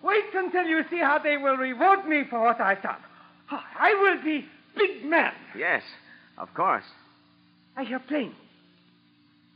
Wait 0.02 0.24
until 0.34 0.64
you 0.64 0.84
see 0.90 0.98
how 0.98 1.18
they 1.18 1.36
will 1.36 1.56
reward 1.56 2.06
me 2.06 2.24
for 2.28 2.40
what 2.40 2.60
I've 2.60 2.82
done. 2.82 3.00
Ah, 3.50 3.64
I 3.78 3.94
will 3.94 4.22
be 4.22 4.46
big 4.76 5.04
man. 5.04 5.32
Yes, 5.56 5.82
of 6.36 6.52
course. 6.54 6.84
I 7.76 7.84
hear 7.84 7.98
planes. 7.98 8.34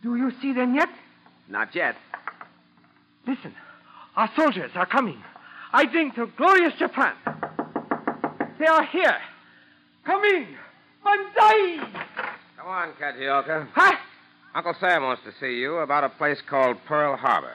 Do 0.03 0.17
you 0.17 0.31
see 0.43 0.53
them 0.53 0.75
yet? 0.75 0.89
Not 1.49 1.75
yet. 1.75 1.97
Listen, 3.27 3.55
our 4.17 4.31
soldiers 4.37 4.71
are 4.75 4.87
coming. 4.87 5.23
I 5.73 5.87
drink 5.87 6.15
to 6.17 6.27
glorious 6.37 6.75
Japan. 6.79 7.15
They 8.59 8.67
are 8.67 8.85
here. 8.85 9.17
Come 10.05 10.23
in. 10.25 10.47
Banzai! 11.03 11.89
Come 12.59 12.67
on, 12.69 12.93
Kajioka. 13.01 13.69
Huh? 13.75 13.97
Uncle 14.55 14.75
Sam 14.81 15.03
wants 15.03 15.23
to 15.25 15.33
see 15.41 15.59
you 15.59 15.77
about 15.79 16.05
a 16.05 16.09
place 16.11 16.39
called 16.49 16.77
Pearl 16.87 17.17
Harbor. 17.17 17.55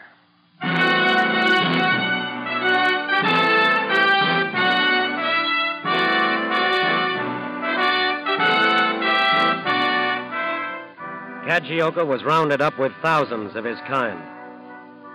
Kajioka 11.46 12.04
was 12.06 12.24
rounded 12.24 12.60
up 12.60 12.80
with 12.80 12.92
thousands 13.04 13.56
of 13.56 13.66
his 13.66 13.78
kind. 13.88 14.20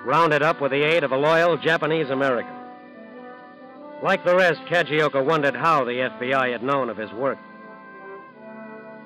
Rounded 0.04 0.42
up 0.42 0.60
with 0.60 0.70
the 0.70 0.84
aid 0.84 1.02
of 1.02 1.10
a 1.10 1.16
loyal 1.16 1.56
Japanese 1.56 2.08
American. 2.08 2.54
Like 4.00 4.24
the 4.24 4.36
rest, 4.36 4.60
Kajioka 4.68 5.24
wondered 5.24 5.56
how 5.56 5.84
the 5.84 5.90
FBI 5.90 6.52
had 6.52 6.62
known 6.62 6.88
of 6.88 6.96
his 6.96 7.10
work. 7.12 7.38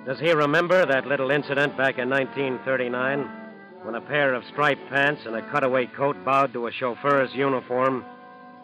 Does 0.05 0.21
he 0.21 0.33
remember 0.33 0.85
that 0.85 1.07
little 1.07 1.31
incident 1.31 1.79
back 1.79 1.97
in 1.97 2.11
1939 2.11 3.21
when 3.85 3.95
a 3.95 4.03
pair 4.03 4.35
of 4.35 4.45
striped 4.53 4.87
pants 4.91 5.23
and 5.25 5.35
a 5.35 5.51
cutaway 5.51 5.87
coat 5.87 6.23
bowed 6.27 6.53
to 6.53 6.67
a 6.67 6.73
chauffeur's 6.73 7.33
uniform 7.35 8.05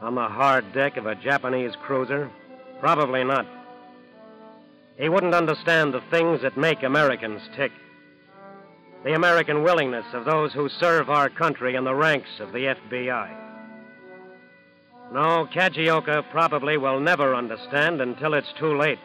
on 0.03 0.15
the 0.15 0.29
hard 0.29 0.71
deck 0.75 0.99
of 0.99 1.07
a 1.07 1.15
Japanese 1.15 1.73
cruiser? 1.83 2.31
Probably 2.79 3.25
not. 3.25 3.47
he 4.99 5.09
wouldn't 5.09 5.35
understand 5.35 5.95
the 5.95 6.03
things 6.11 6.43
that 6.43 6.59
make 6.59 6.83
Americans 6.83 7.41
tick. 7.57 7.73
The 9.03 9.15
American 9.15 9.63
willingness 9.63 10.05
of 10.13 10.27
those 10.27 10.53
who 10.53 10.69
serve 10.69 11.09
our 11.09 11.31
country 11.31 11.75
in 11.75 11.85
the 11.85 11.95
ranks 11.95 12.39
of 12.39 12.53
the 12.53 12.75
FBI. 12.75 13.31
No, 15.13 15.49
Kajioka 15.53 16.31
probably 16.31 16.77
will 16.77 17.01
never 17.01 17.35
understand 17.35 18.01
until 18.01 18.35
it's 18.35 18.53
too 18.59 18.77
late. 18.77 18.99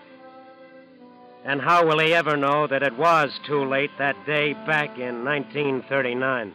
And 1.46 1.62
how 1.62 1.86
will 1.86 2.00
he 2.00 2.14
ever 2.14 2.36
know 2.36 2.68
that 2.68 2.84
it 2.84 2.98
was 2.98 3.40
too 3.46 3.64
late 3.64 3.92
that 3.98 4.18
day 4.26 4.54
back 4.54 4.98
in 4.98 5.24
1939? 5.24 6.54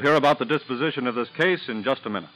You'll 0.00 0.12
hear 0.12 0.16
about 0.16 0.38
the 0.38 0.46
disposition 0.46 1.06
of 1.06 1.14
this 1.14 1.28
case 1.36 1.60
in 1.68 1.84
just 1.84 2.06
a 2.06 2.08
minute. 2.08 2.30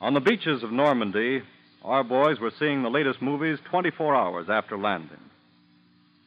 On 0.00 0.14
the 0.14 0.20
beaches 0.20 0.62
of 0.62 0.70
Normandy, 0.70 1.42
our 1.82 2.04
boys 2.04 2.38
were 2.38 2.52
seeing 2.56 2.84
the 2.84 2.88
latest 2.88 3.20
movies 3.20 3.58
24 3.68 4.14
hours 4.14 4.46
after 4.48 4.78
landing. 4.78 5.18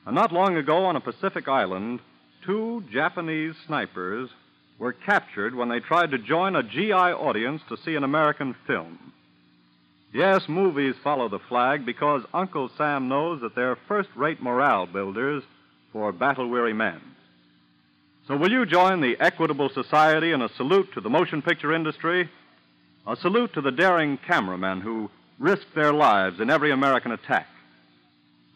And 0.05 0.13
not 0.13 0.33
long 0.33 0.57
ago 0.57 0.83
on 0.83 0.97
a 0.97 0.99
Pacific 0.99 1.47
island, 1.47 2.01
two 2.45 2.83
Japanese 2.91 3.55
snipers 3.65 4.29
were 4.77 4.91
captured 4.91 5.55
when 5.55 5.69
they 5.69 5.79
tried 5.79 6.11
to 6.11 6.17
join 6.17 6.57
a 6.57 6.63
GI 6.63 6.91
audience 6.91 7.61
to 7.69 7.77
see 7.77 7.95
an 7.95 8.03
American 8.03 8.53
film. 8.67 9.13
Yes, 10.13 10.49
movies 10.49 10.95
follow 11.01 11.29
the 11.29 11.39
flag 11.47 11.85
because 11.85 12.23
Uncle 12.33 12.69
Sam 12.77 13.07
knows 13.07 13.39
that 13.39 13.55
they're 13.55 13.77
first 13.87 14.09
rate 14.17 14.43
morale 14.43 14.85
builders 14.85 15.43
for 15.93 16.11
battle 16.11 16.49
weary 16.49 16.73
men. 16.73 16.99
So, 18.27 18.37
will 18.37 18.51
you 18.51 18.65
join 18.67 19.01
the 19.01 19.17
Equitable 19.19 19.69
Society 19.69 20.31
in 20.31 20.41
a 20.41 20.49
salute 20.55 20.93
to 20.93 21.01
the 21.01 21.09
motion 21.09 21.41
picture 21.41 21.73
industry? 21.73 22.29
A 23.07 23.15
salute 23.15 23.53
to 23.53 23.61
the 23.61 23.71
daring 23.71 24.19
cameramen 24.27 24.81
who 24.81 25.09
risked 25.39 25.73
their 25.73 25.91
lives 25.91 26.39
in 26.39 26.51
every 26.51 26.71
American 26.71 27.11
attack. 27.11 27.47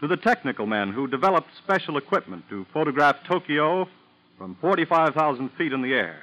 To 0.01 0.07
the 0.07 0.17
technical 0.17 0.67
men 0.67 0.91
who 0.91 1.07
developed 1.07 1.47
special 1.57 1.97
equipment 1.97 2.47
to 2.49 2.67
photograph 2.73 3.17
Tokyo 3.27 3.89
from 4.37 4.55
45,000 4.61 5.49
feet 5.57 5.73
in 5.73 5.81
the 5.81 5.93
air. 5.93 6.21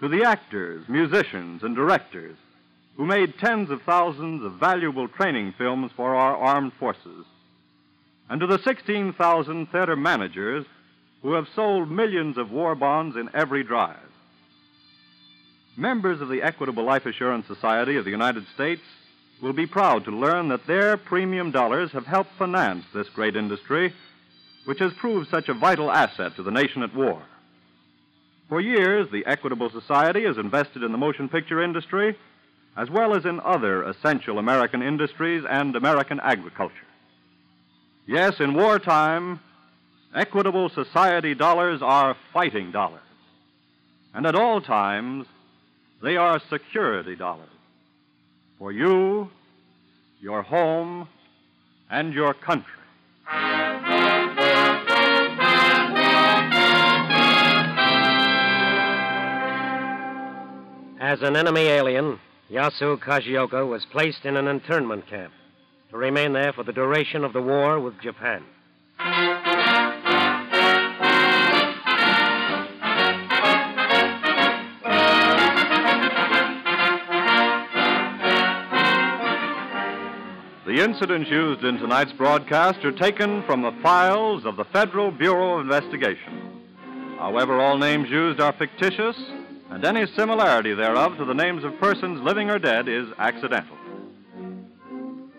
To 0.00 0.08
the 0.08 0.24
actors, 0.24 0.84
musicians, 0.86 1.62
and 1.62 1.74
directors 1.74 2.36
who 2.98 3.06
made 3.06 3.38
tens 3.38 3.70
of 3.70 3.80
thousands 3.82 4.44
of 4.44 4.60
valuable 4.60 5.08
training 5.08 5.54
films 5.56 5.92
for 5.96 6.14
our 6.14 6.36
armed 6.36 6.72
forces. 6.78 7.24
And 8.28 8.38
to 8.40 8.46
the 8.46 8.58
16,000 8.58 9.66
theater 9.72 9.96
managers 9.96 10.66
who 11.22 11.32
have 11.32 11.46
sold 11.54 11.90
millions 11.90 12.38
of 12.38 12.50
war 12.50 12.74
bonds 12.74 13.16
in 13.16 13.28
every 13.34 13.64
drive. 13.64 13.96
Members 15.76 16.20
of 16.20 16.28
the 16.28 16.42
Equitable 16.42 16.84
Life 16.84 17.06
Assurance 17.06 17.46
Society 17.46 17.96
of 17.96 18.04
the 18.04 18.10
United 18.10 18.44
States 18.54 18.82
will 19.40 19.52
be 19.52 19.66
proud 19.66 20.04
to 20.04 20.10
learn 20.10 20.48
that 20.48 20.66
their 20.66 20.96
premium 20.96 21.50
dollars 21.50 21.92
have 21.92 22.06
helped 22.06 22.30
finance 22.38 22.84
this 22.92 23.08
great 23.08 23.36
industry, 23.36 23.92
which 24.64 24.80
has 24.80 24.92
proved 24.94 25.28
such 25.28 25.48
a 25.48 25.54
vital 25.54 25.90
asset 25.90 26.34
to 26.36 26.42
the 26.42 26.50
nation 26.50 26.82
at 26.82 26.94
war. 26.94 27.22
For 28.48 28.60
years, 28.60 29.08
the 29.10 29.26
Equitable 29.26 29.70
Society 29.70 30.24
has 30.24 30.38
invested 30.38 30.82
in 30.82 30.90
the 30.90 30.98
motion 30.98 31.28
picture 31.28 31.62
industry 31.62 32.16
as 32.78 32.88
well 32.88 33.16
as 33.16 33.24
in 33.24 33.40
other 33.40 33.82
essential 33.82 34.38
American 34.38 34.82
industries 34.82 35.44
and 35.50 35.74
American 35.74 36.20
agriculture. 36.20 36.74
Yes, 38.06 38.38
in 38.38 38.54
wartime, 38.54 39.40
Equitable 40.14 40.68
Society 40.70 41.34
dollars 41.34 41.80
are 41.82 42.16
fighting 42.32 42.72
dollars. 42.72 43.00
And 44.14 44.26
at 44.26 44.34
all 44.34 44.60
times, 44.60 45.26
they 46.02 46.16
are 46.16 46.40
security 46.48 47.14
dollars 47.14 47.48
for 48.58 48.72
you, 48.72 49.30
your 50.20 50.42
home, 50.42 51.08
and 51.90 52.12
your 52.12 52.34
country. 52.34 52.72
As 61.00 61.22
an 61.22 61.36
enemy 61.36 61.62
alien, 61.62 62.18
Yasu 62.50 62.98
Kajioka 62.98 63.68
was 63.68 63.84
placed 63.86 64.24
in 64.24 64.36
an 64.36 64.48
internment 64.48 65.06
camp 65.06 65.32
to 65.90 65.96
remain 65.96 66.32
there 66.32 66.52
for 66.52 66.64
the 66.64 66.72
duration 66.72 67.24
of 67.24 67.32
the 67.32 67.40
war 67.42 67.78
with 67.78 68.00
Japan. 68.00 68.42
The 80.68 80.84
incidents 80.84 81.30
used 81.30 81.64
in 81.64 81.78
tonight's 81.78 82.12
broadcast 82.12 82.84
are 82.84 82.92
taken 82.92 83.42
from 83.44 83.62
the 83.62 83.72
files 83.82 84.44
of 84.44 84.56
the 84.56 84.66
Federal 84.66 85.10
Bureau 85.10 85.54
of 85.54 85.62
Investigation. 85.62 86.60
However, 87.18 87.58
all 87.58 87.78
names 87.78 88.10
used 88.10 88.38
are 88.38 88.52
fictitious, 88.52 89.16
and 89.70 89.82
any 89.82 90.04
similarity 90.14 90.74
thereof 90.74 91.16
to 91.16 91.24
the 91.24 91.32
names 91.32 91.64
of 91.64 91.80
persons 91.80 92.20
living 92.20 92.50
or 92.50 92.58
dead 92.58 92.86
is 92.86 93.06
accidental. 93.16 93.78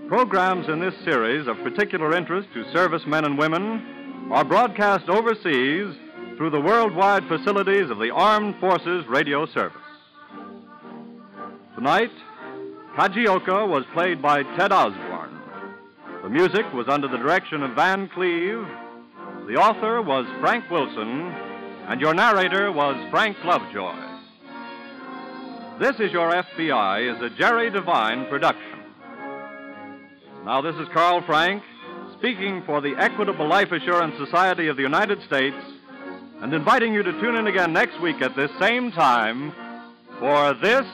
Programs 0.07 0.67
in 0.67 0.79
this 0.79 0.95
series 1.05 1.45
of 1.45 1.57
particular 1.57 2.15
interest 2.15 2.49
to 2.55 2.71
servicemen 2.73 3.23
and 3.23 3.37
women 3.37 4.31
are 4.31 4.43
broadcast 4.43 5.09
overseas 5.09 5.95
through 6.37 6.49
the 6.49 6.59
worldwide 6.59 7.27
facilities 7.27 7.91
of 7.91 7.99
the 7.99 8.09
Armed 8.09 8.55
Forces 8.59 9.05
Radio 9.05 9.45
Service. 9.45 9.77
Tonight, 11.75 12.11
Kajioka 12.97 13.67
was 13.67 13.85
played 13.93 14.23
by 14.23 14.41
Ted 14.57 14.71
Osborne. 14.71 15.08
The 16.21 16.29
music 16.29 16.65
was 16.73 16.89
under 16.89 17.07
the 17.07 17.17
direction 17.17 17.63
of 17.63 17.75
Van 17.75 18.09
Cleave. 18.09 18.67
The 19.47 19.55
author 19.55 20.01
was 20.01 20.25
Frank 20.41 20.69
Wilson, 20.69 21.31
and 21.87 22.01
your 22.01 22.13
narrator 22.13 22.73
was 22.73 22.97
Frank 23.09 23.37
Lovejoy. 23.45 23.95
This 25.79 25.95
is 26.01 26.11
Your 26.11 26.29
FBI 26.33 27.15
is 27.15 27.21
a 27.21 27.29
Jerry 27.37 27.69
Devine 27.69 28.25
production. 28.27 28.83
Now, 30.43 30.61
this 30.61 30.75
is 30.75 30.89
Carl 30.93 31.23
Frank 31.25 31.63
speaking 32.17 32.63
for 32.65 32.81
the 32.81 32.95
Equitable 32.97 33.47
Life 33.47 33.71
Assurance 33.71 34.17
Society 34.17 34.67
of 34.67 34.75
the 34.75 34.83
United 34.83 35.21
States 35.23 35.55
and 36.41 36.53
inviting 36.53 36.93
you 36.93 37.01
to 37.01 37.13
tune 37.21 37.35
in 37.35 37.47
again 37.47 37.71
next 37.71 37.99
week 38.01 38.21
at 38.21 38.35
this 38.35 38.51
same 38.59 38.91
time 38.91 39.53
for 40.19 40.53
This 40.55 40.85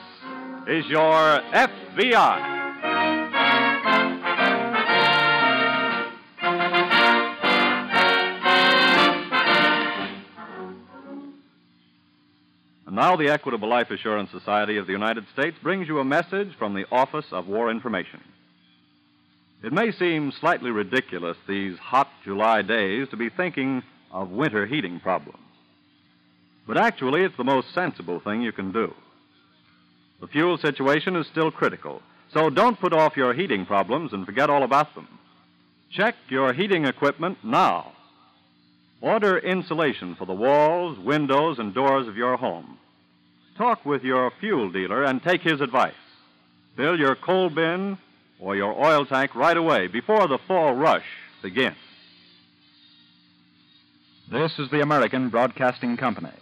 is 0.68 0.86
Your 0.86 1.40
FBI. 1.52 2.55
Now, 12.96 13.14
the 13.14 13.28
Equitable 13.28 13.68
Life 13.68 13.90
Assurance 13.90 14.30
Society 14.30 14.78
of 14.78 14.86
the 14.86 14.94
United 14.94 15.26
States 15.34 15.58
brings 15.62 15.86
you 15.86 15.98
a 15.98 16.04
message 16.04 16.56
from 16.58 16.72
the 16.72 16.86
Office 16.90 17.26
of 17.30 17.46
War 17.46 17.70
Information. 17.70 18.22
It 19.62 19.70
may 19.70 19.92
seem 19.92 20.32
slightly 20.32 20.70
ridiculous 20.70 21.36
these 21.46 21.76
hot 21.76 22.08
July 22.24 22.62
days 22.62 23.06
to 23.10 23.18
be 23.18 23.28
thinking 23.28 23.82
of 24.10 24.30
winter 24.30 24.64
heating 24.64 24.98
problems. 24.98 25.44
But 26.66 26.78
actually, 26.78 27.22
it's 27.22 27.36
the 27.36 27.44
most 27.44 27.74
sensible 27.74 28.18
thing 28.18 28.40
you 28.40 28.52
can 28.52 28.72
do. 28.72 28.94
The 30.22 30.28
fuel 30.28 30.56
situation 30.56 31.16
is 31.16 31.26
still 31.26 31.50
critical, 31.50 32.00
so 32.32 32.48
don't 32.48 32.80
put 32.80 32.94
off 32.94 33.14
your 33.14 33.34
heating 33.34 33.66
problems 33.66 34.14
and 34.14 34.24
forget 34.24 34.48
all 34.48 34.62
about 34.62 34.94
them. 34.94 35.06
Check 35.90 36.14
your 36.30 36.54
heating 36.54 36.86
equipment 36.86 37.36
now. 37.44 37.92
Order 39.02 39.36
insulation 39.36 40.14
for 40.14 40.24
the 40.24 40.32
walls, 40.32 40.98
windows, 40.98 41.58
and 41.58 41.74
doors 41.74 42.08
of 42.08 42.16
your 42.16 42.38
home. 42.38 42.78
Talk 43.56 43.86
with 43.86 44.04
your 44.04 44.30
fuel 44.38 44.70
dealer 44.70 45.04
and 45.04 45.22
take 45.22 45.40
his 45.40 45.60
advice. 45.60 45.94
Fill 46.76 46.98
your 46.98 47.14
coal 47.14 47.48
bin 47.48 47.96
or 48.38 48.54
your 48.54 48.72
oil 48.72 49.06
tank 49.06 49.34
right 49.34 49.56
away 49.56 49.86
before 49.86 50.28
the 50.28 50.38
fall 50.46 50.74
rush 50.74 51.06
begins. 51.42 51.76
This 54.30 54.58
is 54.58 54.70
the 54.70 54.82
American 54.82 55.30
Broadcasting 55.30 55.96
Company. 55.96 56.32